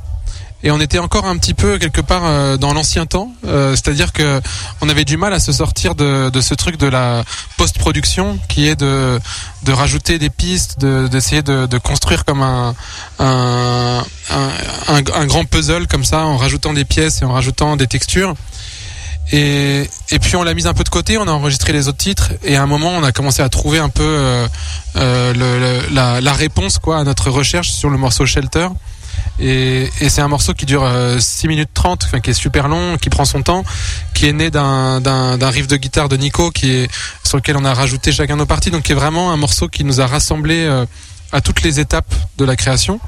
[0.64, 4.12] Et on était encore un petit peu quelque part euh, dans l'ancien temps, euh, c'est-à-dire
[4.12, 4.40] que
[4.80, 7.22] on avait du mal à se sortir de, de ce truc de la
[7.56, 9.20] post-production, qui est de
[9.62, 12.74] de rajouter des pistes, de- d'essayer de, de construire comme un
[13.20, 14.48] un, un
[14.88, 18.34] un un grand puzzle comme ça, en rajoutant des pièces et en rajoutant des textures.
[19.30, 21.98] Et, et puis on l'a mise un peu de côté, on a enregistré les autres
[21.98, 24.48] titres et à un moment on a commencé à trouver un peu euh,
[24.96, 28.68] euh, le- le- la, la réponse quoi à notre recherche sur le morceau Shelter.
[29.40, 32.96] Et, c'est un morceau qui dure euh, 6 minutes 30, enfin, qui est super long,
[32.96, 33.64] qui prend son temps,
[34.14, 35.00] qui est né d'un,
[35.50, 36.52] riff de guitare de Nico
[37.24, 39.84] sur lequel on a rajouté chacun nos parties, donc qui est vraiment un morceau qui
[39.84, 40.86] nous a rassemblés euh,
[41.32, 43.00] à toutes les étapes de la création.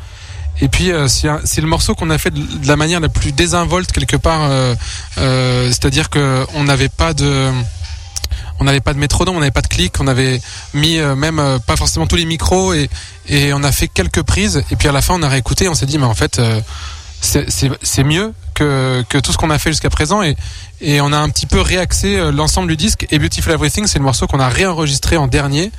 [0.63, 3.93] Et puis euh, c'est, le morceau qu'on a fait de, la manière la plus désinvolte
[3.93, 4.75] quelque part, euh,
[5.19, 7.51] euh, c'est-à-dire que on n'avait pas de
[8.61, 10.41] on n'avait pas de métronome, on n'avait pas de clic, on avait
[10.75, 12.89] mis euh, même euh, pas forcément tous les micros et,
[13.29, 14.63] et on a fait quelques prises.
[14.71, 16.61] Et puis à la fin on a réécouté, on s'est dit mais en fait euh,
[17.21, 20.23] c'est- mieux que, que tout ce qu'on a fait jusqu'à présent.
[20.23, 20.37] Et,
[20.81, 23.07] et on a un petit peu réaxé l'ensemble du disque.
[23.11, 25.71] Et Beautiful Everything c'est le morceau qu'on a réenregistré en dernier.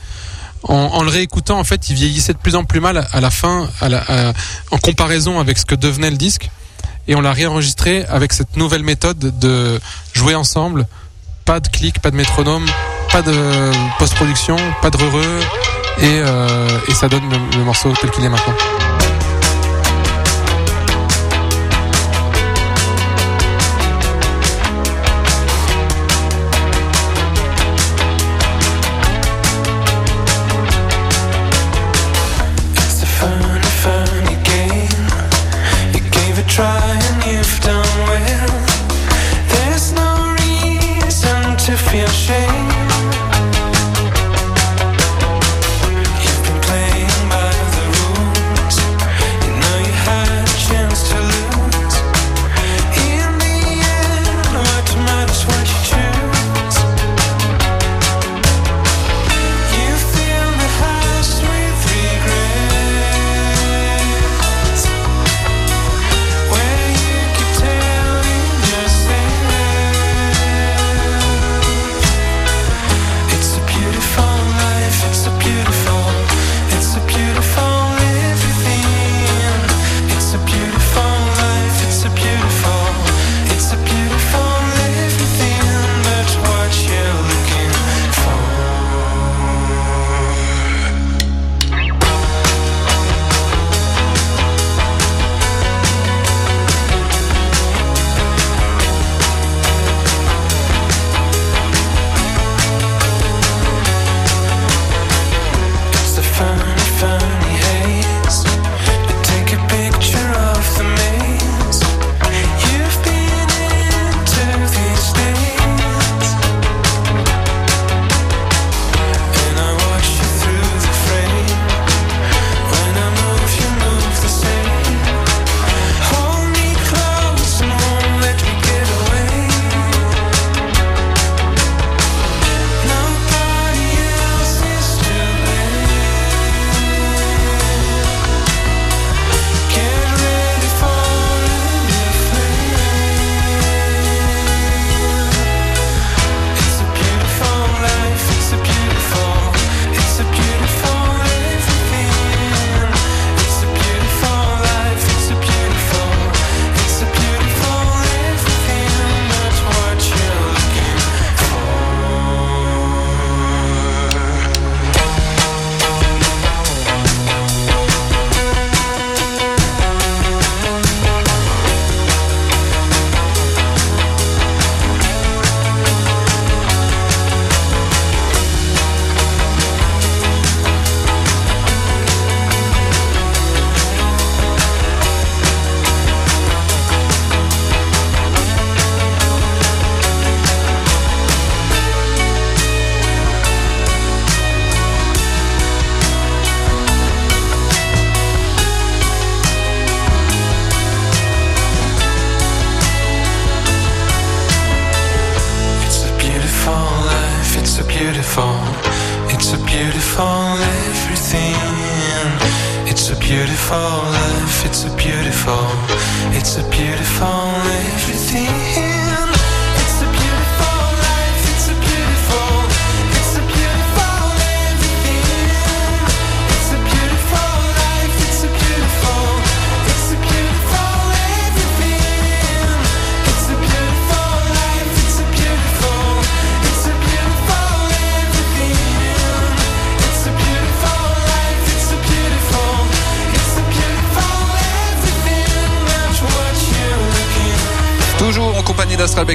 [0.64, 3.32] En, en le réécoutant en fait il vieillissait de plus en plus mal à la
[3.32, 4.34] fin à la, à-
[4.72, 6.50] en comparaison avec ce que devenait le disque.
[7.08, 9.80] Et on l'a réenregistré avec cette nouvelle méthode de
[10.14, 10.88] jouer ensemble
[11.46, 12.66] pas de clic, pas de métronome,
[13.12, 15.40] pas de post-production, pas de heureux,
[16.00, 18.56] et, euh, et ça donne le, le morceau tel qu'il est maintenant.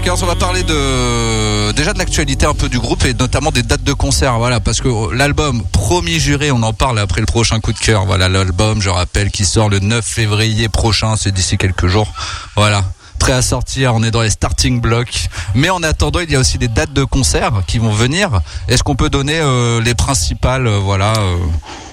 [0.04, 3.82] On va parler de déjà de l'actualité un peu du groupe et notamment des dates
[3.82, 4.36] de concert.
[4.38, 8.04] Voilà, parce que l'album Promis Juré, on en parle après le prochain coup de cœur.
[8.04, 12.12] Voilà, l'album, je rappelle, qui sort le 9 février prochain, c'est d'ici quelques jours.
[12.56, 12.84] Voilà.
[13.18, 15.28] Prêt à sortir, on est dans les starting blocks.
[15.54, 18.40] Mais en attendant, il y a aussi des dates de concert qui vont venir.
[18.68, 21.36] Est-ce qu'on peut donner euh, les principales, euh, voilà euh,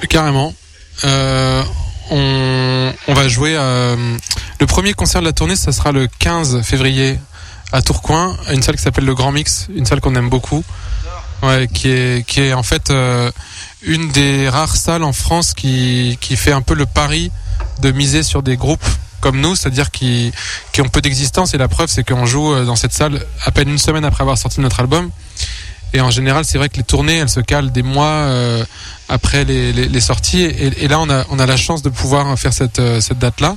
[0.10, 0.54] Carrément.
[2.12, 3.54] On, va jouer.
[3.54, 7.18] le premier concert de la tournée, ça sera le 15 février
[7.74, 10.64] à Tourcoing, une salle qui s'appelle le Grand Mix, une salle qu'on aime beaucoup.
[11.42, 13.30] Ouais, qui est qui est en fait euh,
[13.82, 17.32] une des rares salles en France qui qui fait un peu le pari
[17.82, 18.86] de miser sur des groupes
[19.20, 20.32] comme nous, c'est-à-dire qui
[20.72, 23.52] qui ont peu d'existence et la preuve c'est qu'on joue euh, dans cette salle à
[23.52, 25.10] peine une semaine après avoir sorti notre album.
[25.96, 28.66] Et en général, c'est vrai que les tournées, elles se calent des mois euh,
[29.10, 30.42] après les, les, les sorties.
[30.42, 33.20] Et, et là, on a, on a la chance de pouvoir faire cette, euh, cette
[33.20, 33.56] date-là.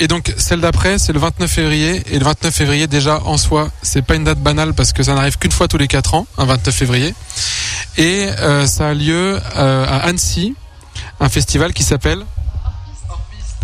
[0.00, 2.02] Et donc, celle d'après, c'est le 29 février.
[2.10, 5.14] Et le 29 février, déjà, en soi, c'est pas une date banale parce que ça
[5.14, 7.14] n'arrive qu'une fois tous les quatre ans, un 29 février.
[7.96, 10.54] Et euh, ça a lieu euh, à Annecy,
[11.20, 12.24] un festival qui s'appelle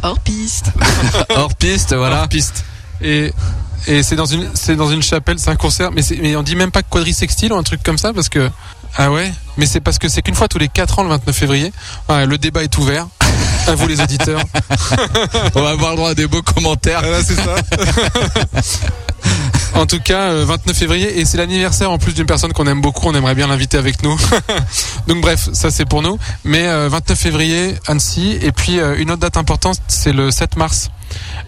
[0.03, 0.71] Hors piste.
[1.31, 2.23] hors piste, voilà.
[2.23, 2.64] Hors piste.
[3.03, 3.33] Et
[3.87, 6.43] et c'est dans une c'est dans une chapelle, c'est un concert, mais c'est mais on
[6.43, 8.51] dit même pas quadrisextile ou un truc comme ça parce que
[8.97, 11.35] ah ouais, mais c'est parce que c'est qu'une fois tous les 4 ans le 29
[11.35, 11.73] février.
[12.09, 13.07] Ouais, le débat est ouvert.
[13.70, 14.40] À vous les auditeurs.
[15.54, 17.00] On va avoir le droit à des beaux commentaires.
[17.02, 17.54] Voilà, c'est ça.
[19.74, 22.80] En tout cas, euh, 29 février, et c'est l'anniversaire en plus d'une personne qu'on aime
[22.80, 24.18] beaucoup, on aimerait bien l'inviter avec nous.
[25.06, 26.18] Donc bref, ça c'est pour nous.
[26.44, 30.56] Mais euh, 29 février, Annecy, et puis euh, une autre date importante, c'est le 7
[30.56, 30.90] mars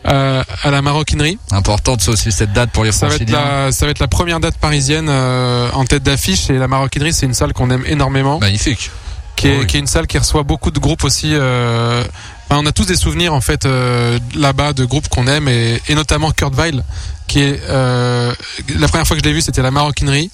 [0.06, 1.38] euh, à la Maroquinerie.
[1.50, 3.64] Importante aussi cette date pour les Ça va, être franciliens.
[3.66, 7.12] la, ça va être la première date parisienne euh, en tête d'affiche, et la Maroquinerie,
[7.12, 8.90] c'est une salle qu'on aime énormément, Magnifique.
[9.36, 9.66] Qui est, Oui.
[9.66, 11.30] qui est une salle qui reçoit beaucoup de groupes aussi.
[11.34, 12.04] euh,
[12.50, 15.94] on a tous des souvenirs en fait euh, là-bas de groupes qu'on aime, et, et
[15.94, 16.84] notamment Kurt Weill,
[17.26, 18.32] qui est euh,
[18.78, 20.30] la première fois que je l'ai vu, c'était la Maroquinerie.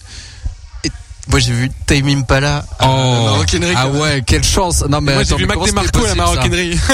[1.28, 3.74] Moi j'ai vu Time Impala à la Maroquinerie.
[3.76, 4.82] ah ouais, quelle chance.
[4.88, 6.78] Non mais Moi, j'ai vu Mac DeMarco à la Maroquinerie.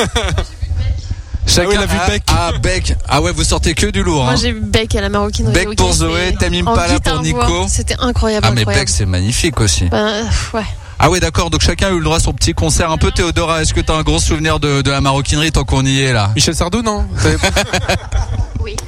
[1.47, 2.23] Chacun Ah oui, il a vu Beck.
[2.29, 2.97] Ah Beck.
[3.07, 4.25] Ah ouais, vous sortez que du lourd.
[4.25, 4.37] Moi hein.
[4.37, 5.53] j'ai vu Beck à la maroquinerie.
[5.53, 7.67] Beck pour Zoé, Tamim Pala pour Nico.
[7.69, 8.47] C'était incroyable.
[8.49, 8.87] Ah mais incroyable.
[8.87, 9.85] Beck c'est magnifique aussi.
[9.87, 10.63] Ben, ouais.
[10.99, 13.11] Ah ouais d'accord, donc chacun a eu le droit à son petit concert un peu
[13.11, 13.63] Théodora.
[13.63, 16.31] Est-ce que t'as un gros souvenir de, de la maroquinerie tant qu'on y est là?
[16.35, 17.07] Michel Sardou, non?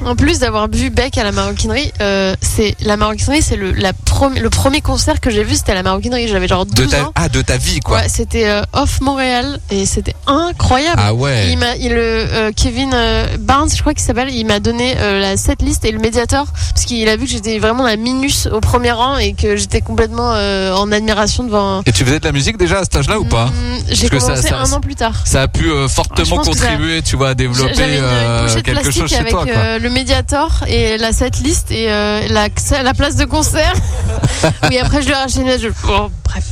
[0.05, 3.93] En plus d'avoir vu Beck à la maroquinerie, euh, c'est la maroquinerie, c'est le, la
[4.41, 6.27] le premier concert que j'ai vu, c'était à la maroquinerie.
[6.29, 7.13] J'avais genre 12 de ta, ans.
[7.15, 7.99] Ah de ta vie quoi.
[7.99, 11.01] Ouais, c'était euh, off Montréal et c'était incroyable.
[11.05, 11.51] Ah ouais.
[11.51, 15.21] Il m'a, il, euh, Kevin euh, Barnes, je crois qu'il s'appelle, il m'a donné euh,
[15.21, 18.61] la setlist et le médiator parce qu'il a vu que j'étais vraiment la minus au
[18.61, 21.83] premier rang et que j'étais complètement euh, en admiration devant.
[21.85, 24.19] Et tu faisais de la musique déjà à cet âge-là ou pas Mm, J'ai que
[24.19, 25.23] ça- commencé ça- un an plus tard.
[25.27, 29.17] Ça a pu fortement ça- contribuer, tu vois, à développer une, euh, quelque chose chez
[29.17, 29.45] avec toi.
[29.45, 29.53] Quoi.
[29.67, 32.49] Euh, le médiator et la setlist et euh, la,
[32.83, 33.73] la place de concert.
[34.71, 35.69] oui, après je lui ai racheté une je...
[35.89, 36.45] oh, bref.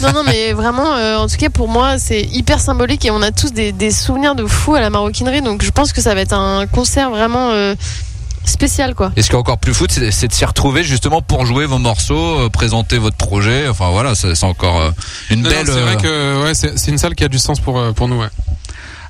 [0.00, 3.22] Non, non, mais vraiment, euh, en tout cas pour moi, c'est hyper symbolique et on
[3.22, 5.42] a tous des, des souvenirs de fou à la maroquinerie.
[5.42, 7.74] Donc je pense que ça va être un concert vraiment euh,
[8.44, 9.12] spécial, quoi.
[9.16, 11.78] Et ce qui est encore plus fou, c'est de s'y retrouver justement pour jouer vos
[11.78, 13.68] morceaux, euh, présenter votre projet.
[13.68, 14.90] Enfin voilà, c'est encore euh,
[15.30, 15.66] une Non, belle.
[15.66, 18.20] C'est vrai que ouais, c'est une salle qui a du sens pour, pour nous.
[18.20, 18.28] Ouais.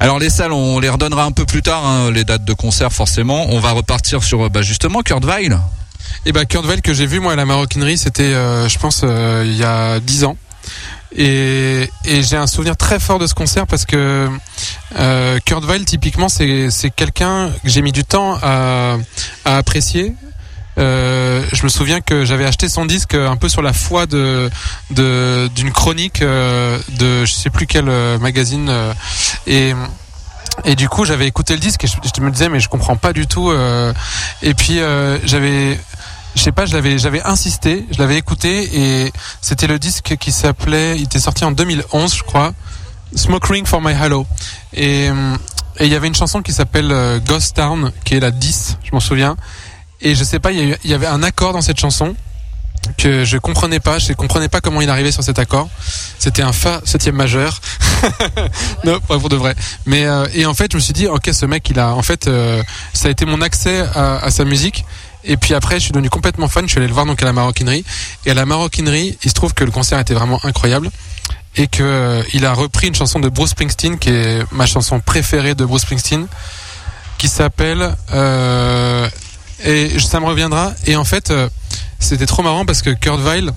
[0.03, 2.92] Alors les salles, on les redonnera un peu plus tard, hein, les dates de concert
[2.92, 3.46] forcément.
[3.50, 5.57] On va repartir sur euh, bah, justement Kurt Weill.
[6.26, 9.03] Et bah Kurt Weill que j'ai vu moi à la maroquinerie, c'était euh, je pense
[9.05, 10.36] euh, il y a 10 ans.
[11.14, 14.28] Et, j'ai un souvenir très fort de ce concert parce que
[14.98, 18.96] euh, Kurt Weill typiquement c'est c'est quelqu'un que j'ai mis du temps à,
[19.44, 20.14] à apprécier.
[20.79, 24.51] Euh, je me souviens que j'avais acheté son disque un peu sur la foi de
[24.91, 28.73] d'une chronique euh, de je sais plus quel euh, magazine
[29.47, 29.75] et
[30.64, 32.97] et du coup j'avais écouté le disque et je, je me disais mais je comprends
[32.97, 33.53] pas du tout
[34.43, 34.81] et puis
[35.25, 35.79] j'avais
[36.35, 39.12] je sais pas, je j'avais insisté, je l'avais écouté et
[39.43, 42.55] c'était le disque qui s'appelait, il était sorti en 2011, je crois,
[43.14, 44.27] Smoke Ring for My Halo.
[44.73, 45.11] Et
[45.79, 49.01] il y avait une chanson qui s'appelle Ghost Town, qui est la 10, je m'en
[49.01, 49.37] souviens.
[50.03, 52.14] Et je sais pas, il y, avait un accord dans cette chanson
[52.98, 53.98] que je comprenais pas.
[53.98, 55.68] Je comprenais pas comment il arrivait sur cet accord.
[56.18, 57.61] C'était un fa septième majeur.
[58.84, 59.55] non, pas pour de vrai.
[59.86, 62.03] Mais euh, et en fait, je me suis dit, ok, ce mec, il a, en
[62.03, 64.84] fait, euh, ça a été mon accès à, à sa musique.
[65.24, 66.64] Et puis après, je suis devenu complètement fan.
[66.64, 67.84] Je suis allé le voir donc à la maroquinerie.
[68.26, 70.90] Et à la maroquinerie, il se trouve que le concert était vraiment incroyable
[71.57, 75.00] et que euh, il a repris une chanson de Bruce Springsteen qui est ma chanson
[75.00, 76.26] préférée de Bruce Springsteen
[77.18, 79.09] qui s'appelle euh,
[79.64, 80.72] et ça me reviendra.
[80.86, 81.48] Et en fait euh,
[81.98, 83.52] c'était trop marrant parce que Kurt Weill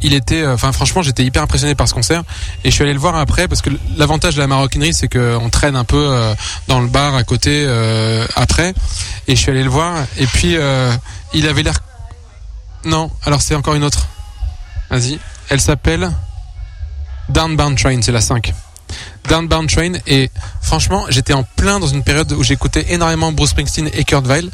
[0.00, 2.22] il était euh, enfin franchement j'étais hyper impressionné par ce concert.
[2.64, 5.50] Et je suis allé le voir après parce que l'avantage de la maroquinerie c'est qu'on
[5.50, 6.34] traîne un peu euh,
[6.68, 8.74] dans le bar à côté euh, après.
[9.26, 9.94] Et je suis allé le voir.
[10.18, 10.92] Et puis euh,
[11.32, 11.78] il avait l'air
[12.84, 14.06] non alors c'est encore une autre.
[14.90, 15.18] Vas-y.
[15.50, 16.10] Elle s'appelle
[17.28, 18.52] Downbound Train, c'est la 5.
[19.28, 19.92] Downbound Train.
[20.06, 20.30] Et
[20.62, 24.50] franchement j'étais en plein dans une période où j'écoutais énormément Bruce Springsteen et Kurt Weill.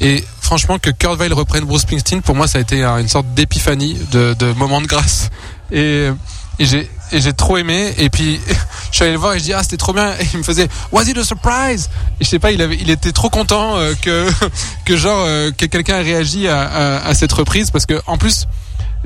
[0.00, 3.26] Et franchement que Kurt Weill reprenne Bruce Springsteen pour moi ça a été une sorte
[3.34, 5.30] d'épiphanie de, moment de grâce.
[5.72, 6.08] Et,
[6.58, 7.94] j'ai trop aimé.
[7.98, 8.40] Et puis
[8.90, 10.12] je suis allé le voir et je dis ah c'était trop bien.
[10.20, 11.88] Et il me faisait was it a surprise?
[12.20, 14.28] Et je sais pas il était trop content euh, que
[14.84, 17.70] que genre euh, que quelqu'un ait réagi à cette reprise.
[17.70, 18.46] Parce que en plus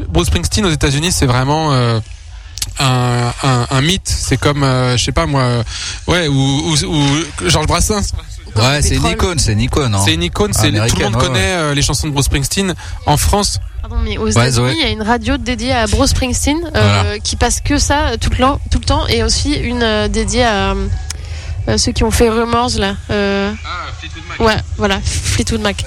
[0.09, 2.01] Bruce Springsteen aux États-Unis c'est vraiment euh,
[2.79, 4.09] un, un, un mythe.
[4.09, 5.63] C'est comme, euh, je sais pas moi, euh,
[6.07, 7.07] ouais, ou, ou, ou
[7.49, 8.13] Georges Brassens.
[8.57, 9.95] Ouais, c'est une icône, c'est une icône.
[9.95, 10.03] hein.
[10.05, 10.53] C'est une icône.
[10.53, 11.71] C'est tout le monde ouais, connaît ouais.
[11.71, 12.75] euh, les chansons de Bruce Springsteen.
[13.07, 16.11] En France, Pardon, mais aux Ouais, États-Unis, il y a une radio dédiée à Bruce
[16.11, 16.71] Springsteen euh,
[17.03, 17.19] Voilà.
[17.21, 20.43] qui passe que ça tout le, temps- tout le temps et aussi une euh, dédiée
[20.45, 20.75] à
[21.69, 22.97] euh, ceux qui ont fait Rumors là.
[23.11, 23.53] Euh,
[24.41, 25.85] ouais, voilà, Fleetwood Mac.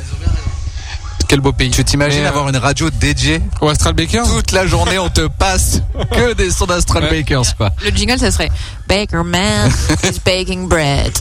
[1.28, 1.72] Quel beau pays.
[1.72, 4.26] Tu t'imagines euh, avoir une radio dédiée Au Astral Bakers.
[4.28, 7.22] toute la journée, on te passe que des sons d'Astral Ouais.
[7.22, 7.72] Bakers, quoi.
[7.84, 8.52] Le jingle, ça serait
[8.88, 9.72] Baker Man
[10.04, 11.12] is baking bread.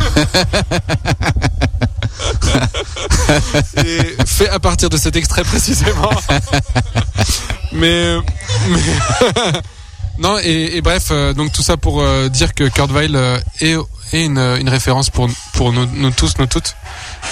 [3.84, 6.10] Et fait à partir de cet extrait précisément.
[7.72, 8.16] mais,
[8.68, 8.78] mais-
[10.18, 13.38] non et, et bref, euh, donc tout ça pour euh, dire que Kurt Weill euh,
[13.60, 13.76] est,
[14.12, 16.76] est une, une référence pour pour nous, nous tous, nous toutes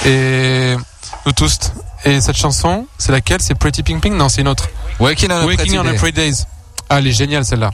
[0.07, 0.75] et
[1.27, 1.59] nous tous.
[2.05, 3.43] Et cette chanson, c'est laquelle?
[3.43, 4.15] C'est Pretty Pink Pink?
[4.15, 4.69] Non, c'est une autre.
[4.99, 5.99] Waking on a Waking Pretty on a Day.
[5.99, 6.45] Pretty Days.
[6.89, 7.71] Ah, elle est géniale celle-là.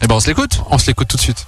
[0.00, 0.62] Eh ben, on se l'écoute.
[0.70, 1.44] On se l'écoute tout de suite.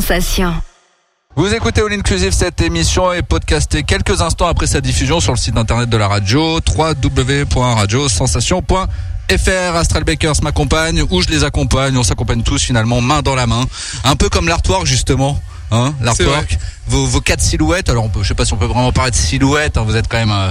[0.00, 0.52] Sensation.
[1.36, 5.38] Vous écoutez All Inclusive, cette émission est podcastée quelques instants après sa diffusion sur le
[5.38, 9.74] site internet de la radio, www.radiosensation.fr.
[9.74, 13.64] Astral Bakers m'accompagne, ou je les accompagne, on s'accompagne tous finalement main dans la main.
[14.04, 15.40] Un peu comme l'artwork justement.
[15.70, 17.88] Hein, l'artwork, vos, vos quatre silhouettes.
[17.88, 19.78] Alors, on peut, je sais pas si on peut vraiment parler de silhouettes.
[19.78, 20.50] hein, vous êtes quand même euh,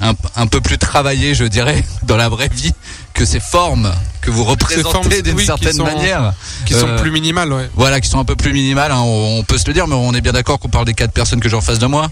[0.00, 2.72] un, un peu plus travaillé, je dirais, dans la vraie vie,
[3.14, 6.32] que ces formes que vous représentez d'une oui, qui certaine sont- manière.
[6.66, 7.68] Qui sont Euh, plus minimales, ouais.
[7.74, 9.94] Voilà, qui sont un peu plus minimales, hein, on, on peut se le dire, mais
[9.94, 12.08] on est bien d'accord qu'on parle des quatre personnes que j'ai en face de moi.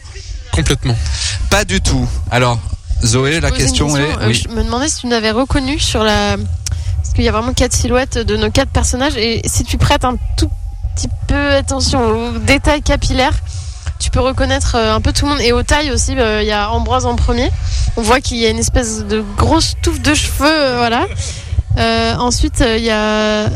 [0.52, 0.96] Complètement.
[1.50, 2.08] Pas du tout.
[2.30, 2.58] Alors,
[3.04, 4.00] Zoé, la question, est.
[4.00, 4.34] euh, oui.
[4.34, 6.36] Je me demandais si tu nous avais reconnu sur la.
[6.36, 9.16] Parce qu'il y a vraiment quatre silhouettes de nos quatre personnages.
[9.16, 10.50] Et si tu prêtes un tout
[10.96, 13.34] petit peu attention aux détails capillaires,
[13.98, 15.40] tu peux reconnaître euh, un peu tout le monde.
[15.40, 17.50] Et aux tailles aussi, euh, il y a Ambroise en premier.
[17.96, 20.46] On voit qu'il y a une espèce de grosse touffe de cheveux.
[20.46, 21.06] euh, voilà.
[22.18, 23.48] Ensuite, il y a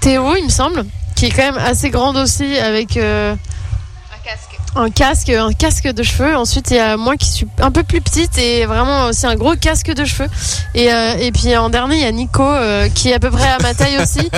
[0.00, 0.84] Théo, il me semble,
[1.16, 2.98] qui est quand même assez grande aussi, avec.
[4.76, 6.34] Un casque, un casque de cheveux.
[6.36, 9.36] Ensuite, il y a moi qui suis un peu plus petite et vraiment aussi un
[9.36, 10.28] gros casque de cheveux.
[10.74, 13.30] Et, euh, et puis en dernier, il y a Nico euh, qui est à peu
[13.30, 14.20] près à ma taille aussi.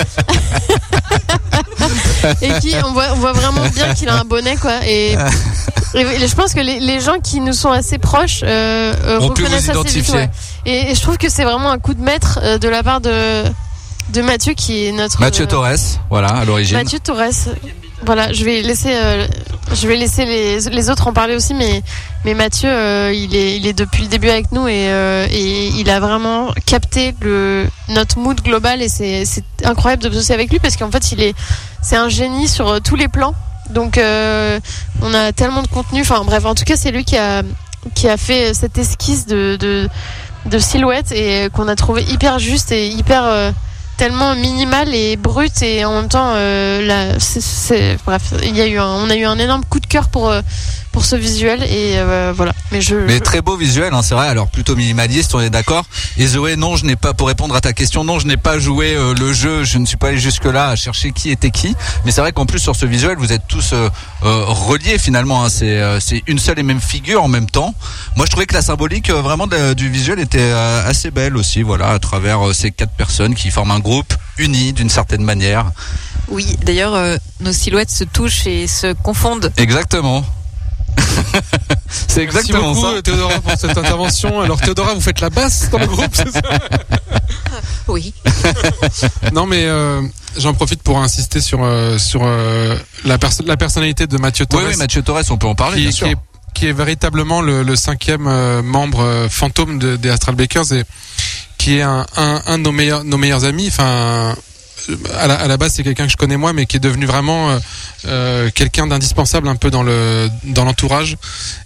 [2.41, 4.85] et qui, on voit, on voit vraiment bien qu'il a un bonnet, quoi.
[4.85, 9.19] Et, et je pense que les, les gens qui nous sont assez proches euh, euh,
[9.19, 10.09] reconnaissent assez vite.
[10.13, 10.29] ouais.
[10.65, 13.43] Et, et je trouve que c'est vraiment un coup de maître de la part de,
[14.09, 15.19] de Mathieu qui est notre.
[15.19, 16.77] Mathieu Torres, voilà, à l'origine.
[16.77, 17.55] Mathieu Torres.
[18.05, 19.27] Voilà, je vais laisser, euh,
[19.73, 21.83] je vais laisser les, autres en parler aussi, mais,
[22.25, 25.67] mais Mathieu, euh, il, est, il est depuis le début avec nous et, euh, et
[25.67, 29.25] il a vraiment capté le, notre mood global et c'est
[29.63, 31.35] incroyable de bosser avec lui parce qu'en fait, il est,
[31.81, 33.35] c'est un génie sur euh, tous les plans.
[33.69, 34.59] Donc, euh,
[35.01, 36.01] on a tellement de contenu.
[36.01, 37.43] Enfin, bref, en tout cas, c'est lui qui a,
[37.93, 39.89] qui a fait cette esquisse de, de,
[40.45, 43.53] de silhouette et qu'on a trouvé hyper juste et hyper.
[43.97, 48.61] Tellement minimal et brut et en même temps euh, là, c'est- c'est- bref il y
[48.61, 50.41] a eu un, on a eu un énorme coup de cœur pour euh,
[50.97, 54.15] pour ce visuel et euh, voilà mais je, Mais je- très beau visuel, hein, c'est
[54.15, 54.27] vrai.
[54.29, 55.85] Alors plutôt minimaliste, on est d'accord.
[56.17, 58.57] Et Zoé, non, je n'ai pas pour répondre à ta question, non, je n'ai pas
[58.57, 59.63] joué euh, le jeu.
[59.63, 61.75] Je ne suis pas allé jusque là à chercher qui était qui.
[62.03, 63.89] Mais c'est vrai qu'en plus sur ce visuel, vous êtes tous euh,
[64.23, 65.45] euh, reliés finalement.
[65.45, 65.49] hein.
[65.49, 67.75] C'est euh, c'est une seule et même figure en même temps.
[68.15, 71.37] Moi, je trouvais que la symbolique euh, vraiment de- du visuel était euh, assez belle
[71.37, 71.61] aussi.
[71.61, 75.69] Voilà, à travers euh, ces quatre personnes qui forment un groupe uni d'une certaine manière.
[76.27, 79.53] Oui, d'ailleurs, euh, nos silhouettes se touchent et se confondent.
[79.57, 80.25] Exactement.
[81.89, 83.01] c'est exactement Merci beaucoup, ça.
[83.01, 84.41] Théodora, pour cette intervention.
[84.41, 86.41] Alors, Théodora, vous faites la basse dans le groupe, c'est ça
[87.87, 88.13] Oui.
[89.33, 90.01] Non, mais euh,
[90.37, 94.57] j'en profite pour insister sur, euh, sur euh, la, perso- la personnalité de Mathieu Oui,
[94.59, 94.69] Torres.
[94.71, 96.07] oui, Mathieu Torres, on peut en parler, qui, bien qui sûr.
[96.07, 96.15] est,
[96.53, 100.83] qui est véritablement le, le cinquième euh, membre fantôme de- des Astral Bakers et
[101.57, 103.67] qui est un, un, un de nos meilleurs, nos meilleurs amis.
[103.67, 104.35] Enfin,
[105.15, 107.05] à la, à la base, c'est quelqu'un que je connais moi, mais qui est devenu
[107.05, 107.59] vraiment euh,
[108.05, 111.17] euh, quelqu'un d'indispensable un peu dans le dans l'entourage.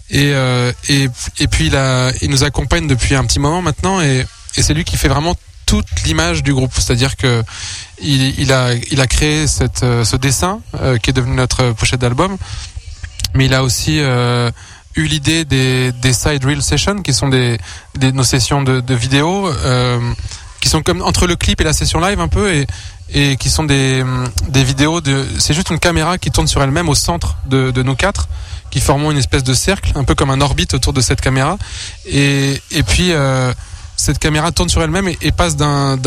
[0.09, 1.07] Et, euh, et
[1.39, 4.73] et puis il a, il nous accompagne depuis un petit moment maintenant, et, et c'est
[4.73, 6.73] lui qui fait vraiment toute l'image du groupe.
[6.75, 7.43] C'est-à-dire que
[8.01, 11.71] il, il a il a créé cette euh, ce dessin euh, qui est devenu notre
[11.71, 12.37] pochette d'album
[13.33, 14.51] mais il a aussi euh,
[14.95, 17.57] eu l'idée des, des side reel sessions qui sont des,
[17.95, 19.99] des nos sessions de, de vidéo euh,
[20.59, 22.67] qui sont comme entre le clip et la session live un peu et
[23.13, 24.03] et qui sont des
[24.49, 27.83] des vidéos de c'est juste une caméra qui tourne sur elle-même au centre de, de
[27.83, 28.27] nous quatre
[28.71, 31.57] qui formons une espèce de cercle un peu comme un orbite autour de cette caméra.
[32.07, 33.53] Et et puis euh,
[33.97, 35.97] cette caméra tourne sur elle-même et, passe d'un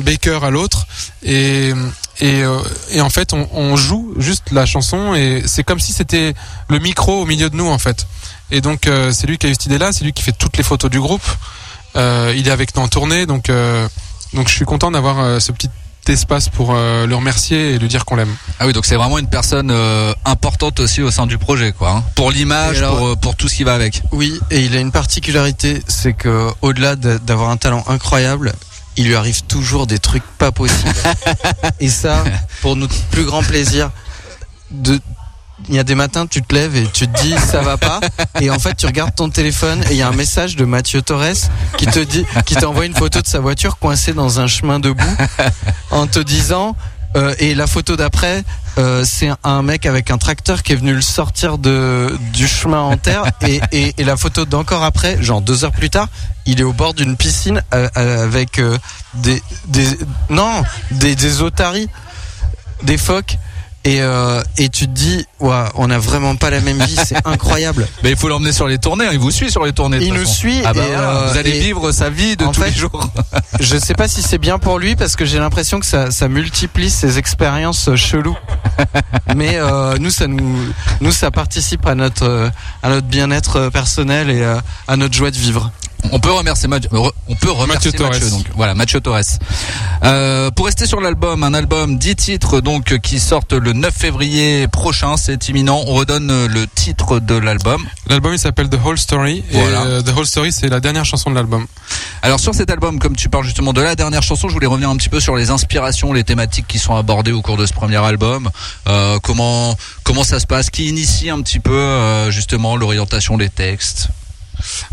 [0.00, 0.86] baker à l'autre.
[1.22, 1.72] Et
[2.20, 2.60] et, euh,
[2.90, 6.34] et en fait on, joue juste la chanson et c'est comme si c'était
[6.68, 8.06] le micro au milieu de nous en fait.
[8.50, 10.32] Et donc euh, c'est lui qui a eu cette idée là c'est lui qui fait
[10.32, 11.26] toutes les photos du groupe.
[11.94, 13.50] Il est avec nous en tournée donc
[14.32, 15.68] donc je suis content d'avoir ce petit
[16.08, 19.18] espace pour euh, le remercier et lui dire qu'on l'aime Ah oui, donc c'est vraiment
[19.18, 21.90] une personne euh, importante aussi au sein du projet, quoi.
[21.90, 22.04] hein.
[22.14, 24.02] Pour l'image, Et alors- pour, euh, pour tout ce qui va avec.
[24.12, 28.52] Oui, et il a une particularité, c'est que au-delà de- d'avoir un talent incroyable,
[28.96, 30.92] il lui arrive toujours des trucs pas possibles.
[31.80, 32.24] et ça,
[32.60, 33.90] pour notre plus grand plaisir,
[34.70, 34.98] de
[35.68, 38.00] il y a des matins, tu te lèves et tu te dis ça va pas,
[38.40, 41.02] et en fait tu regardes ton téléphone et il y a un message de Mathieu
[41.02, 41.48] Torres
[41.78, 44.90] qui te dit, qui t'envoie une photo de sa voiture coincée dans un chemin de
[44.90, 45.16] boue,
[45.90, 46.76] en te disant
[47.14, 48.42] euh, et la photo d'après,
[48.78, 52.80] euh, c'est un mec avec un tracteur qui est venu le sortir de du chemin
[52.80, 53.24] en terre.
[53.42, 56.08] Et, et, et la photo d'encore après, genre deux heures plus tard,
[56.46, 58.78] il est au bord d'une piscine euh, euh, avec euh,
[59.12, 59.86] des, des
[60.30, 61.90] non des, des otaries,
[62.82, 63.36] des phoques.
[63.84, 67.16] Et, euh, et tu te dis, ouah, on a vraiment pas la même vie, c'est
[67.26, 67.88] incroyable.
[68.04, 69.06] Mais il faut l'emmener sur les tournées.
[69.06, 69.10] hein.
[69.12, 69.98] Il vous suit sur les tournées.
[69.98, 70.32] de Il nous façon.
[70.34, 72.70] suit Ah bah et, voilà, euh, vous allez et- vivre sa vie de tous fait,
[72.70, 73.08] les jours.
[73.60, 76.28] Je sais pas si c'est bien pour lui parce que j'ai l'impression que ça, ça
[76.28, 78.36] multiplie ses expériences euh, cheloues.
[79.36, 80.56] Mais euh, nous, ça nous,
[81.00, 82.50] nous, ça participe à notre, euh,
[82.84, 84.44] à notre bien-être personnel et
[84.88, 85.72] à notre joie de vivre.
[86.10, 88.30] On peut remercier Mathieu, on peut remercier Mathieu Mathieu, Torres.
[88.30, 89.38] donc voilà Mathieu Torres.
[90.04, 94.66] Euh, pour rester sur l'album, un album 10 titres donc qui sortent le 9 février
[94.68, 95.82] prochain, c'est imminent.
[95.86, 97.86] On redonne euh, le titre de l'album.
[98.08, 99.44] L'album il s'appelle The Whole Story.
[99.52, 99.82] Voilà.
[99.82, 101.66] Et euh, The Whole Story c'est la dernière chanson de l'album.
[102.22, 104.90] Alors sur cet album, comme tu parles justement de la dernière chanson, je voulais revenir
[104.90, 107.72] un petit peu sur les inspirations, les thématiques qui sont abordées au cours de ce
[107.72, 108.50] premier album.
[108.88, 110.68] Euh, comment comment ça se passe?
[110.68, 114.08] Qui initie un petit peu justement l'orientation des textes?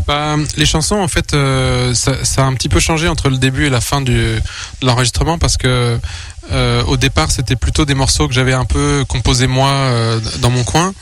[0.06, 3.66] Bah, les chansons, en fait, euh, ça, a un petit peu changé entre le début
[3.66, 5.98] et la fin du, de l'enregistrement parce que
[6.52, 10.50] euh, au départ, c'était plutôt des morceaux que j'avais un peu composés moi euh, dans
[10.50, 10.92] mon coin.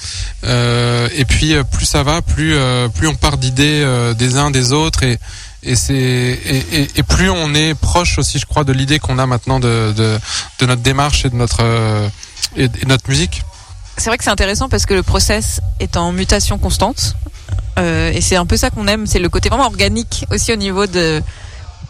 [0.45, 2.55] Et puis, plus ça va, plus
[2.95, 5.19] plus on part d'idées des uns des autres et
[5.65, 10.67] et plus on est proche aussi, je crois, de l'idée qu'on a maintenant de, de
[10.67, 11.65] notre démarche et de notre
[12.57, 13.43] et de notre musique.
[13.99, 17.17] C'est vrai que c'est intéressant parce que le process est en mutation constante.
[17.79, 20.57] Euh, et c'est un peu ça qu'on aime, c'est le côté vraiment organique aussi au
[20.57, 21.23] niveau de.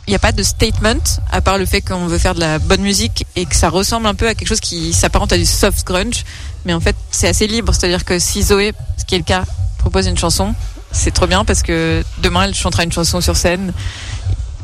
[0.07, 2.59] Il n'y a pas de statement, à part le fait qu'on veut faire de la
[2.59, 5.45] bonne musique et que ça ressemble un peu à quelque chose qui s'apparente à du
[5.45, 6.25] soft grunge.
[6.65, 7.75] Mais en fait, c'est assez libre.
[7.75, 9.45] C'est-à-dire que si Zoé, ce qui est le cas,
[9.77, 10.55] propose une chanson,
[10.93, 13.75] c'est trop bien parce que demain, elle chantera une chanson sur scène.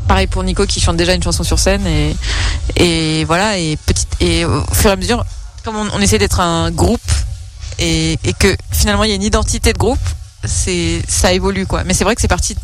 [0.09, 1.87] Pareil pour Nico qui chante déjà une chanson sur scène.
[1.87, 2.17] Et,
[2.77, 5.27] et voilà, et, petite, et au fur et à mesure,
[5.63, 7.03] comme on, on essaie d'être un groupe
[7.79, 9.99] et, et que finalement il y a une identité de groupe,
[10.45, 11.85] c'est ça évolue quoi.
[11.85, 12.57] Mais c'est vrai que c'est parti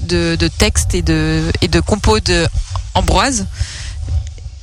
[0.00, 2.46] de, de textes et de et de compos de
[2.94, 3.46] Ambroise.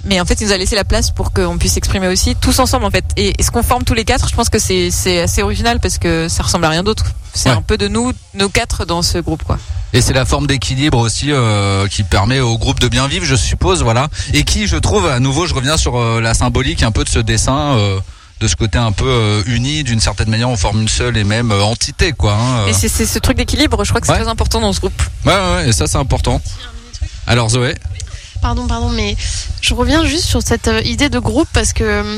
[0.06, 2.60] Mais en fait, il nous a laissé la place pour qu'on puisse s'exprimer aussi tous
[2.60, 3.04] ensemble en fait.
[3.18, 5.80] Et, et ce qu'on forme tous les quatre, je pense que c'est c'est assez original
[5.82, 7.06] parce que ça ressemble à rien d'autre.
[7.34, 7.56] C'est Ouais.
[7.56, 9.58] un peu de nous, nos quatre dans ce groupe quoi.
[9.92, 13.36] Et c'est la forme d'équilibre aussi euh, qui permet au groupe de bien vivre, je
[13.36, 14.08] suppose, voilà.
[14.34, 17.10] Et qui, je trouve, à nouveau, je reviens sur euh, la symbolique un peu de
[17.10, 18.00] ce dessin, euh,
[18.40, 21.24] de ce côté un peu euh, uni, d'une certaine manière, on forme une seule et
[21.24, 22.34] même euh, entité, quoi.
[22.34, 22.68] hein, euh.
[22.68, 24.20] Et c'est c'est ce truc d'équilibre, je crois que c'est Ouais.
[24.20, 25.02] très important dans ce groupe.
[25.26, 26.42] Ouais, ouais, ouais, et ça, c'est important.
[27.28, 27.76] Alors, Zoé,
[28.42, 29.18] Pardon, pardon, mais
[29.62, 32.18] je reviens juste sur cette euh, idée de groupe parce que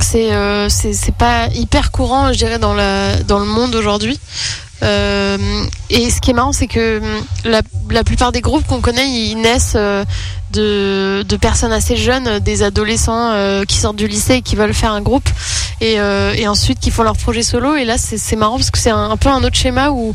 [0.00, 4.20] c'est euh, c'est c'est pas hyper courant, je dirais, dans la dans le monde aujourd'hui.
[4.82, 5.38] Euh,
[5.90, 7.24] et ce qui est marrant, c'est que hum,
[7.90, 10.04] la, plupart des groupes qu'on connaît, ils naissent euh,
[10.52, 14.92] de, personnes assez jeunes, des adolescents euh, qui sortent du lycée et qui veulent faire
[14.92, 15.28] un groupe,
[15.80, 15.98] et,
[16.46, 17.76] ensuite qui font leur projet solo.
[17.76, 20.14] Et là, c'est marrant parce que c'est un, peu un autre schéma où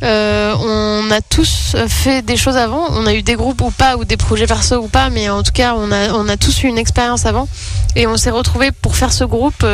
[0.00, 2.86] on a tous fait des choses avant.
[2.90, 5.42] On a eu des groupes ou pas, ou des projets perso ou pas, mais en
[5.42, 7.48] tout cas, on a, on a tous eu une expérience avant.
[7.96, 9.64] Et on s'est retrouvés pour faire ce groupe.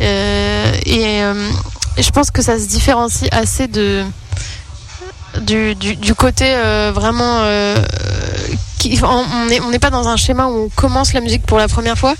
[0.00, 0.04] et,
[0.86, 1.22] et
[2.02, 4.04] je pense que ça se différencie assez de
[5.40, 7.40] du, du, du côté euh, vraiment.
[7.40, 7.76] euh,
[8.78, 11.58] qui, on n'est on n'est pas dans un schéma où on commence la musique pour
[11.58, 12.14] la première fois.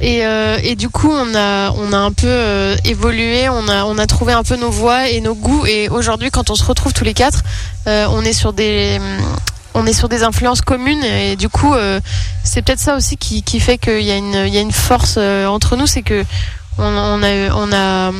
[0.00, 3.84] Et, euh, et du coup, on a, on a un peu euh, évolué, on a,
[3.84, 5.66] on a trouvé un peu nos voix et nos goûts.
[5.66, 7.42] Et aujourd'hui, quand on se retrouve tous les quatre,
[7.88, 9.00] euh, on est sur des,
[9.74, 11.02] on est sur des influences communes.
[11.02, 11.98] Et du coup, euh,
[12.44, 14.70] c'est peut-être ça aussi qui, qui fait qu'il y a une, il y a une
[14.70, 16.24] force euh, entre nous, c'est que
[16.78, 18.12] on, a, on a,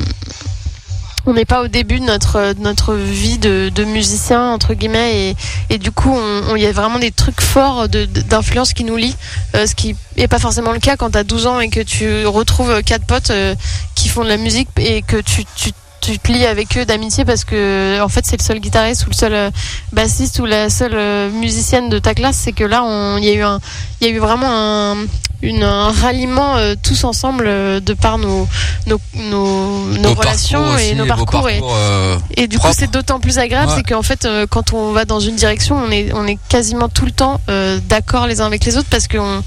[1.28, 5.36] on n'est pas au début de notre, notre vie de, musicien entre guillemets et,
[5.70, 6.16] et du coup
[6.56, 9.16] il y a vraiment des trucs forts d'influence qui nous lient
[9.54, 11.80] euh, ce qui est pas forcément le cas quand tu as 12 ans et que
[11.80, 13.54] tu retrouves quatre potes euh,
[13.94, 15.70] qui font de la musique et que tu, tu,
[16.00, 19.10] tu te lies avec eux d'amitié parce que en fait c'est le seul guitariste ou
[19.10, 19.50] le seul euh,
[19.92, 22.82] bassiste ou la seule euh, musicienne de ta classe c'est que là
[23.18, 23.58] il y a eu un
[24.00, 24.96] il y a eu vraiment un
[25.40, 28.48] une, un ralliement euh, tous ensemble euh, de par nos
[28.88, 33.20] nos, nos, nos vos relations et nos parcours, et, euh, et du coup c'est d'autant
[33.20, 33.76] plus agréable Ouais.
[33.76, 37.04] c'est qu'en fait quand on va dans une direction on est on est quasiment tout
[37.06, 37.40] le temps
[37.88, 39.42] d'accord les uns avec les autres parce qu'on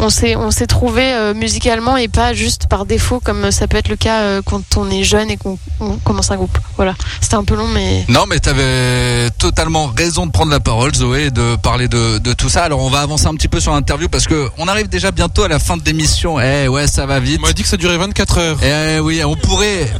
[0.00, 3.76] on s'est on s'est trouvé euh, musicalement et pas juste par défaut comme ça peut
[3.76, 6.94] être le cas euh, quand on est jeune et qu'on on commence un groupe voilà
[7.20, 11.26] c'était un peu long mais Non, mais t'avais totalement raison de prendre la parole, Zoé,
[11.26, 12.64] et de parler de, de tout ça.
[12.64, 15.44] Alors, on va avancer un petit peu sur l'interview parce que on arrive déjà bientôt
[15.44, 16.40] à la fin de l'émission.
[16.40, 17.38] Eh ouais, ça va vite.
[17.42, 18.58] On m'a dit que ça durait 24 heures.
[18.62, 19.90] Eh oui, on pourrait.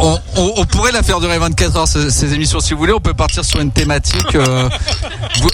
[0.00, 2.92] On, on- on pourrait la faire durer 24 heures ce- ces émissions si vous voulez.
[2.92, 4.34] On peut partir sur une thématique.
[4.36, 4.68] euh,
[5.40, 5.48] vous,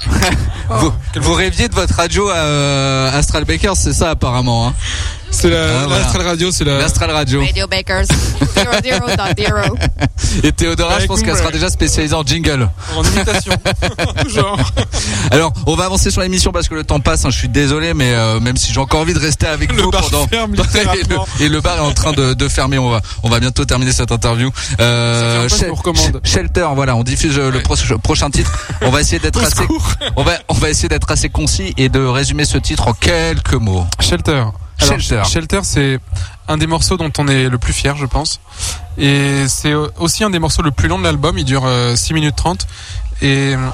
[0.70, 4.68] vous, vous rêviez de votre radio à Astral Bakers, c'est ça apparemment.
[4.68, 4.74] Hein
[5.34, 6.02] C'est la, Ah, voilà.
[6.04, 6.78] l'Astral Radio, c'est la.
[6.78, 7.40] L'Astral Radio.
[7.42, 8.04] Radio Bakers,
[8.54, 9.76] zero, zero, dot zero.
[10.44, 12.68] Et Théodora, je pense qu'elle sera déjà spécialisée en jingle.
[12.96, 13.52] En imitation.
[14.28, 14.58] Genre.
[15.30, 17.24] Alors, on va avancer sur l'émission parce que le temps passe.
[17.24, 19.82] hein, je suis désolé, mais euh, même si j'ai encore envie de rester avec Le
[19.82, 22.78] vous bar pendant ferme et, le, et le bar est en train de, de fermer.
[22.78, 24.50] On va, on va bientôt terminer cette interview.
[24.80, 26.20] Euh, Ça fait un peu, je Shel- vous recommande.
[26.24, 28.52] Shelter, voilà, on diffuse euh, le pro- prochain titre.
[28.82, 29.66] On va essayer d'être assez,
[30.16, 33.54] on va, on va essayer d'être assez concis et de résumer ce titre en quelques
[33.54, 33.84] mots.
[34.00, 34.44] Shelter.
[34.80, 35.24] Alors, Shelter.
[35.24, 35.98] Shelter, c'est
[36.48, 38.40] un des morceaux dont on est le plus fier, je pense.
[38.98, 41.38] Et c'est aussi un des morceaux le plus long de l'album.
[41.38, 42.66] Il dure euh, 6 minutes 30.
[43.22, 43.68] Et euh,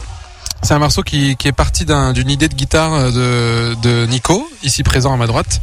[0.63, 4.07] c'est un morceau qui, qui est parti d'un- d'une idée de guitare euh, de, de
[4.07, 5.61] Nico, ici présent à ma droite,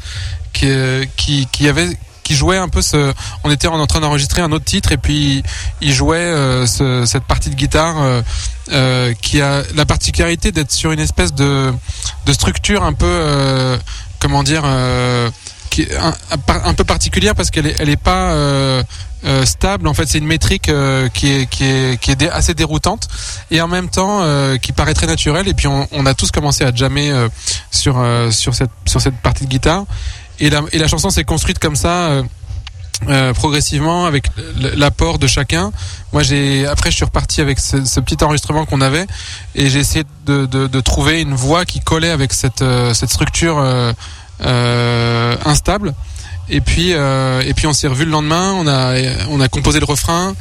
[0.54, 3.14] qui, euh, qui, qui avait qui jouait un peu ce
[3.46, 5.44] on était en train d'enregistrer un autre titre et puis
[5.80, 8.22] il jouait euh, ce- cette partie de guitare euh,
[8.74, 11.74] euh, qui a la particularité d'être sur une espèce de
[12.26, 13.78] de structure un peu euh,
[14.20, 15.30] comment dire euh,
[15.70, 15.88] qui
[16.48, 18.84] un, peu particulière parce qu'elle est elle est pas euh,
[19.26, 19.88] euh, stable.
[19.88, 20.72] En fait c'est une métrique
[21.14, 23.08] qui est qui est qui est assez déroutante
[23.52, 24.24] et en même temps
[24.62, 25.48] qui paraît très naturelle.
[25.48, 27.12] Et puis on, on a tous commencé à jammer
[27.72, 29.84] sur sur cette sur cette partie de guitare.
[30.40, 32.24] Et la et la chanson s'est construite comme ça
[33.08, 34.28] euh, progressivement avec
[34.76, 35.72] l'apport de chacun.
[36.14, 39.06] Moi, j'ai après je suis reparti avec ce, petit enregistrement qu'on avait
[39.56, 43.10] et j'ai essayé de, de, de trouver une voix qui collait avec cette euh, cette
[43.12, 43.94] structure euh,
[44.44, 45.94] euh, instable.
[46.50, 48.54] Et puis euh, et puis on s'est revu le lendemain.
[48.54, 48.96] On a
[49.30, 50.34] on a composé le refrain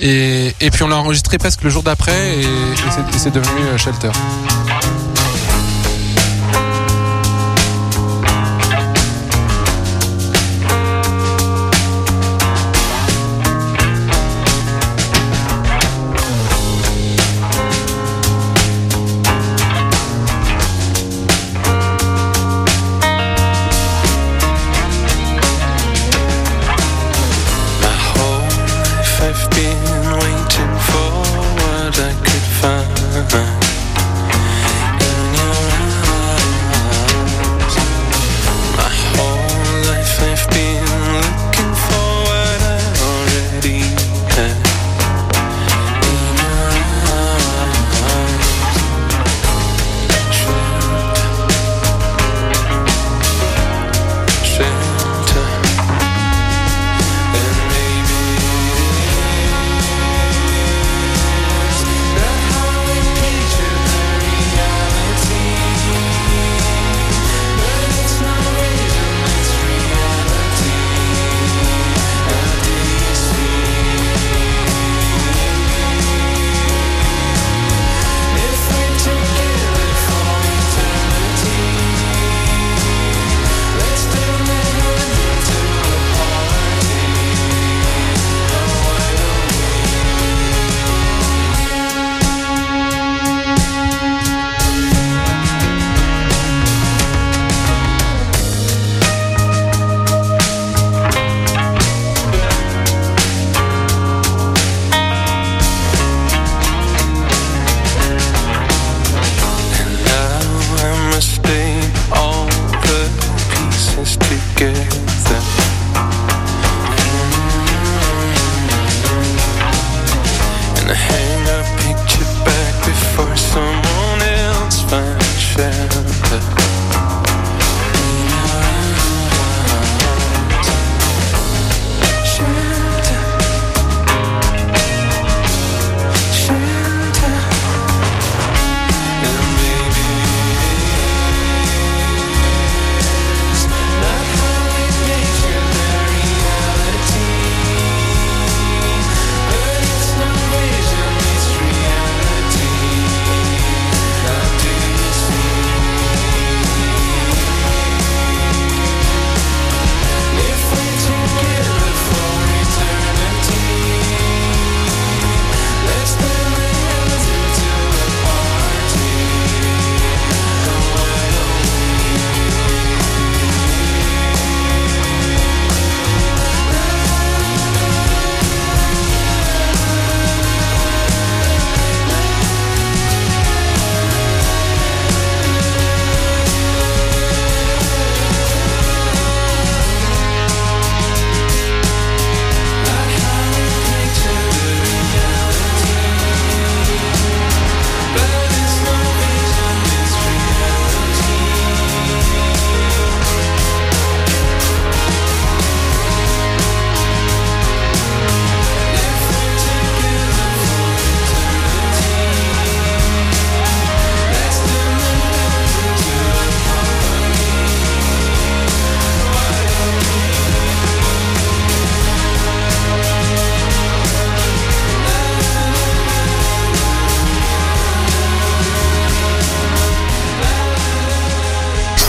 [0.00, 4.10] et et puis on l'a enregistré presque le jour d'après et, et c'est- devenu Shelter.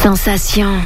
[0.03, 0.81] Sensation.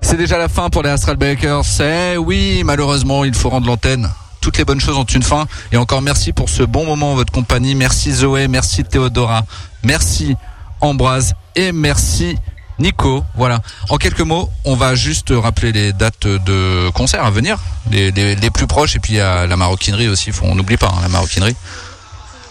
[0.00, 1.64] C'est déjà la fin pour les Astral Bakers.
[1.64, 4.10] C'est oui, malheureusement, il faut rendre l'antenne
[4.40, 5.46] toutes les bonnes choses ont une fin.
[5.72, 7.74] Et encore merci pour ce bon moment en votre compagnie.
[7.74, 9.42] Merci Zoé, merci Théodora,
[9.84, 10.36] merci
[10.80, 12.36] Ambroise et merci
[12.78, 13.24] Nico.
[13.36, 13.60] Voilà.
[13.88, 17.58] En quelques mots, on va juste rappeler les dates de concerts à venir,
[17.90, 18.96] les, les- les plus proches.
[18.96, 20.32] Et puis il y a la maroquinerie aussi.
[20.32, 21.56] Faut, on n'oublie pas hein, la maroquinerie.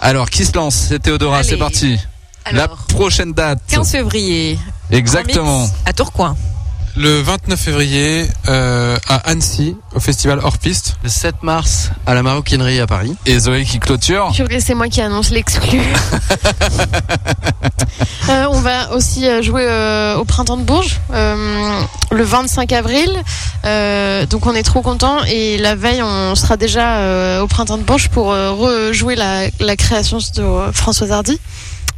[0.02, 0.76] Alors, qui se lance?
[0.76, 1.44] C'est Théodora.
[1.44, 2.00] C'est parti.
[2.52, 3.60] la prochaine date.
[3.70, 4.60] 15 février.
[4.92, 5.70] Exactement.
[5.86, 6.36] À Tourcoing.
[6.96, 10.96] Le 29 février euh, à Annecy, au festival Hors Piste.
[11.04, 13.16] Le 7 mars à la maroquinerie à Paris.
[13.28, 14.32] Et Zoé qui clôture.
[14.34, 15.80] Purée, c'est moi qui annonce l'exclu.
[18.30, 21.82] Euh, on va aussi euh, jouer euh, au printemps de Bourges euh,
[22.12, 23.10] le 25 avril.
[23.64, 27.78] Euh, donc on est trop content et la veille on sera déjà euh, au printemps
[27.78, 31.40] de Bourges pour euh, rejouer la, la création de euh, Françoise Hardy.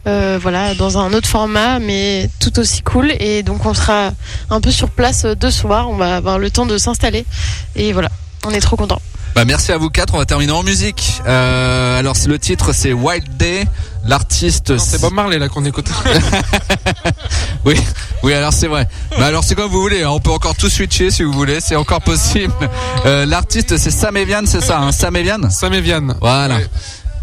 [0.10, 3.12] Euh, voilà, dans un autre format, mais tout aussi cool.
[3.20, 4.12] Et donc on sera
[4.50, 5.88] un peu sur place euh, deux soirs.
[5.90, 7.26] On va avoir le temps de s'installer.
[7.76, 8.10] Et voilà,
[8.46, 9.00] on est trop content.
[9.36, 10.16] Bah, merci à vous quatre.
[10.16, 11.22] On va terminer en musique.
[11.28, 13.66] Euh, alors, le titre, c'est Wild Day.
[14.06, 15.88] L'artiste, C'est Bob Marley là qu'on écoute.
[17.66, 17.76] Oui,
[18.24, 18.88] oui, alors c'est vrai.
[19.18, 21.60] Mais alors c'est comme vous voulez, hein, on peut encore tout switcher si vous voulez,
[21.60, 22.54] c'est encore possible.
[23.06, 26.16] Euh, L'artiste c'est Sam Evian, c'est ça, hein, Sam Evian Sam et Vianne.
[26.22, 26.56] Voilà.
[26.56, 26.68] Ouais.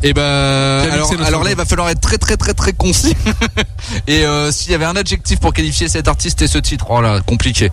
[0.02, 3.16] Et ben Quel alors, alors là il va falloir être très très très très concis.
[4.06, 7.00] Et euh, s'il y avait un adjectif pour qualifier cet artiste et ce titre, oh
[7.00, 7.70] là, compliqué.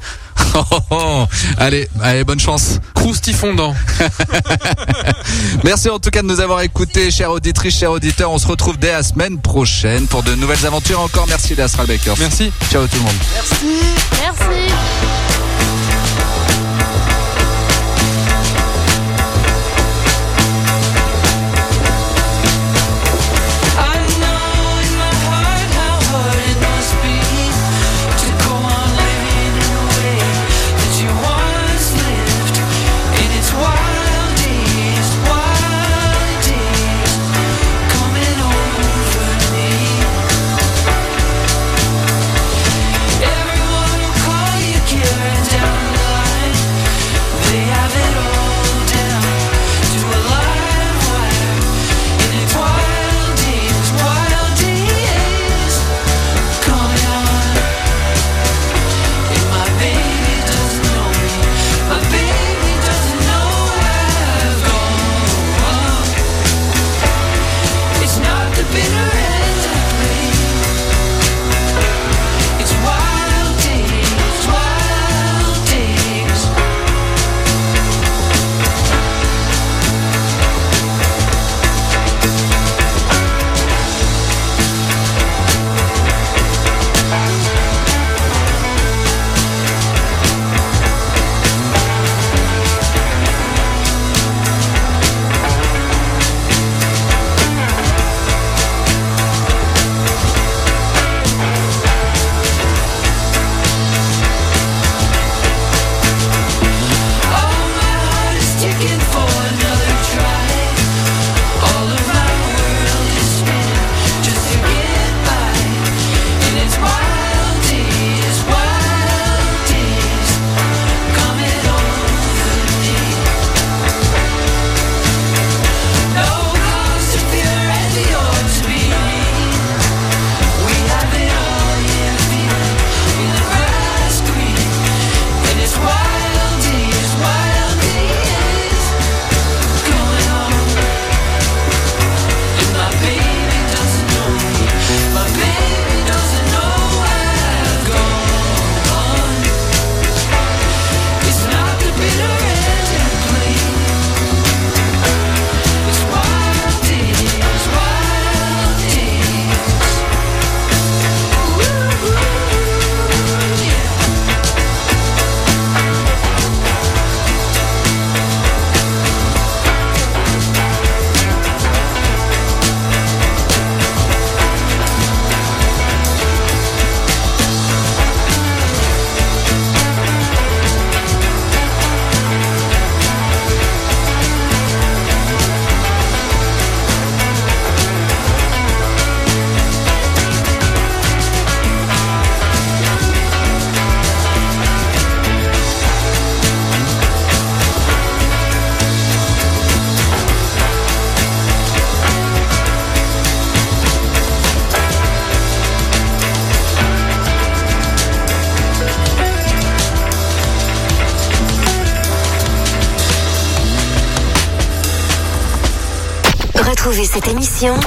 [1.57, 2.79] allez, allez, bonne chance.
[2.93, 3.75] Croustifondant.
[5.63, 8.31] Merci en tout cas de nous avoir écoutés, chères auditrices, chers auditeurs.
[8.31, 11.01] On se retrouve dès la semaine prochaine pour de nouvelles aventures.
[11.01, 12.15] Encore merci les Astral Bakers.
[12.19, 12.51] Merci.
[12.71, 13.13] Ciao tout le monde.
[13.35, 13.93] Merci.
[14.23, 14.82] I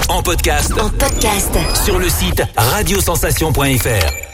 [0.09, 4.25] En podcast en podcast sur le site radiosensation.fr.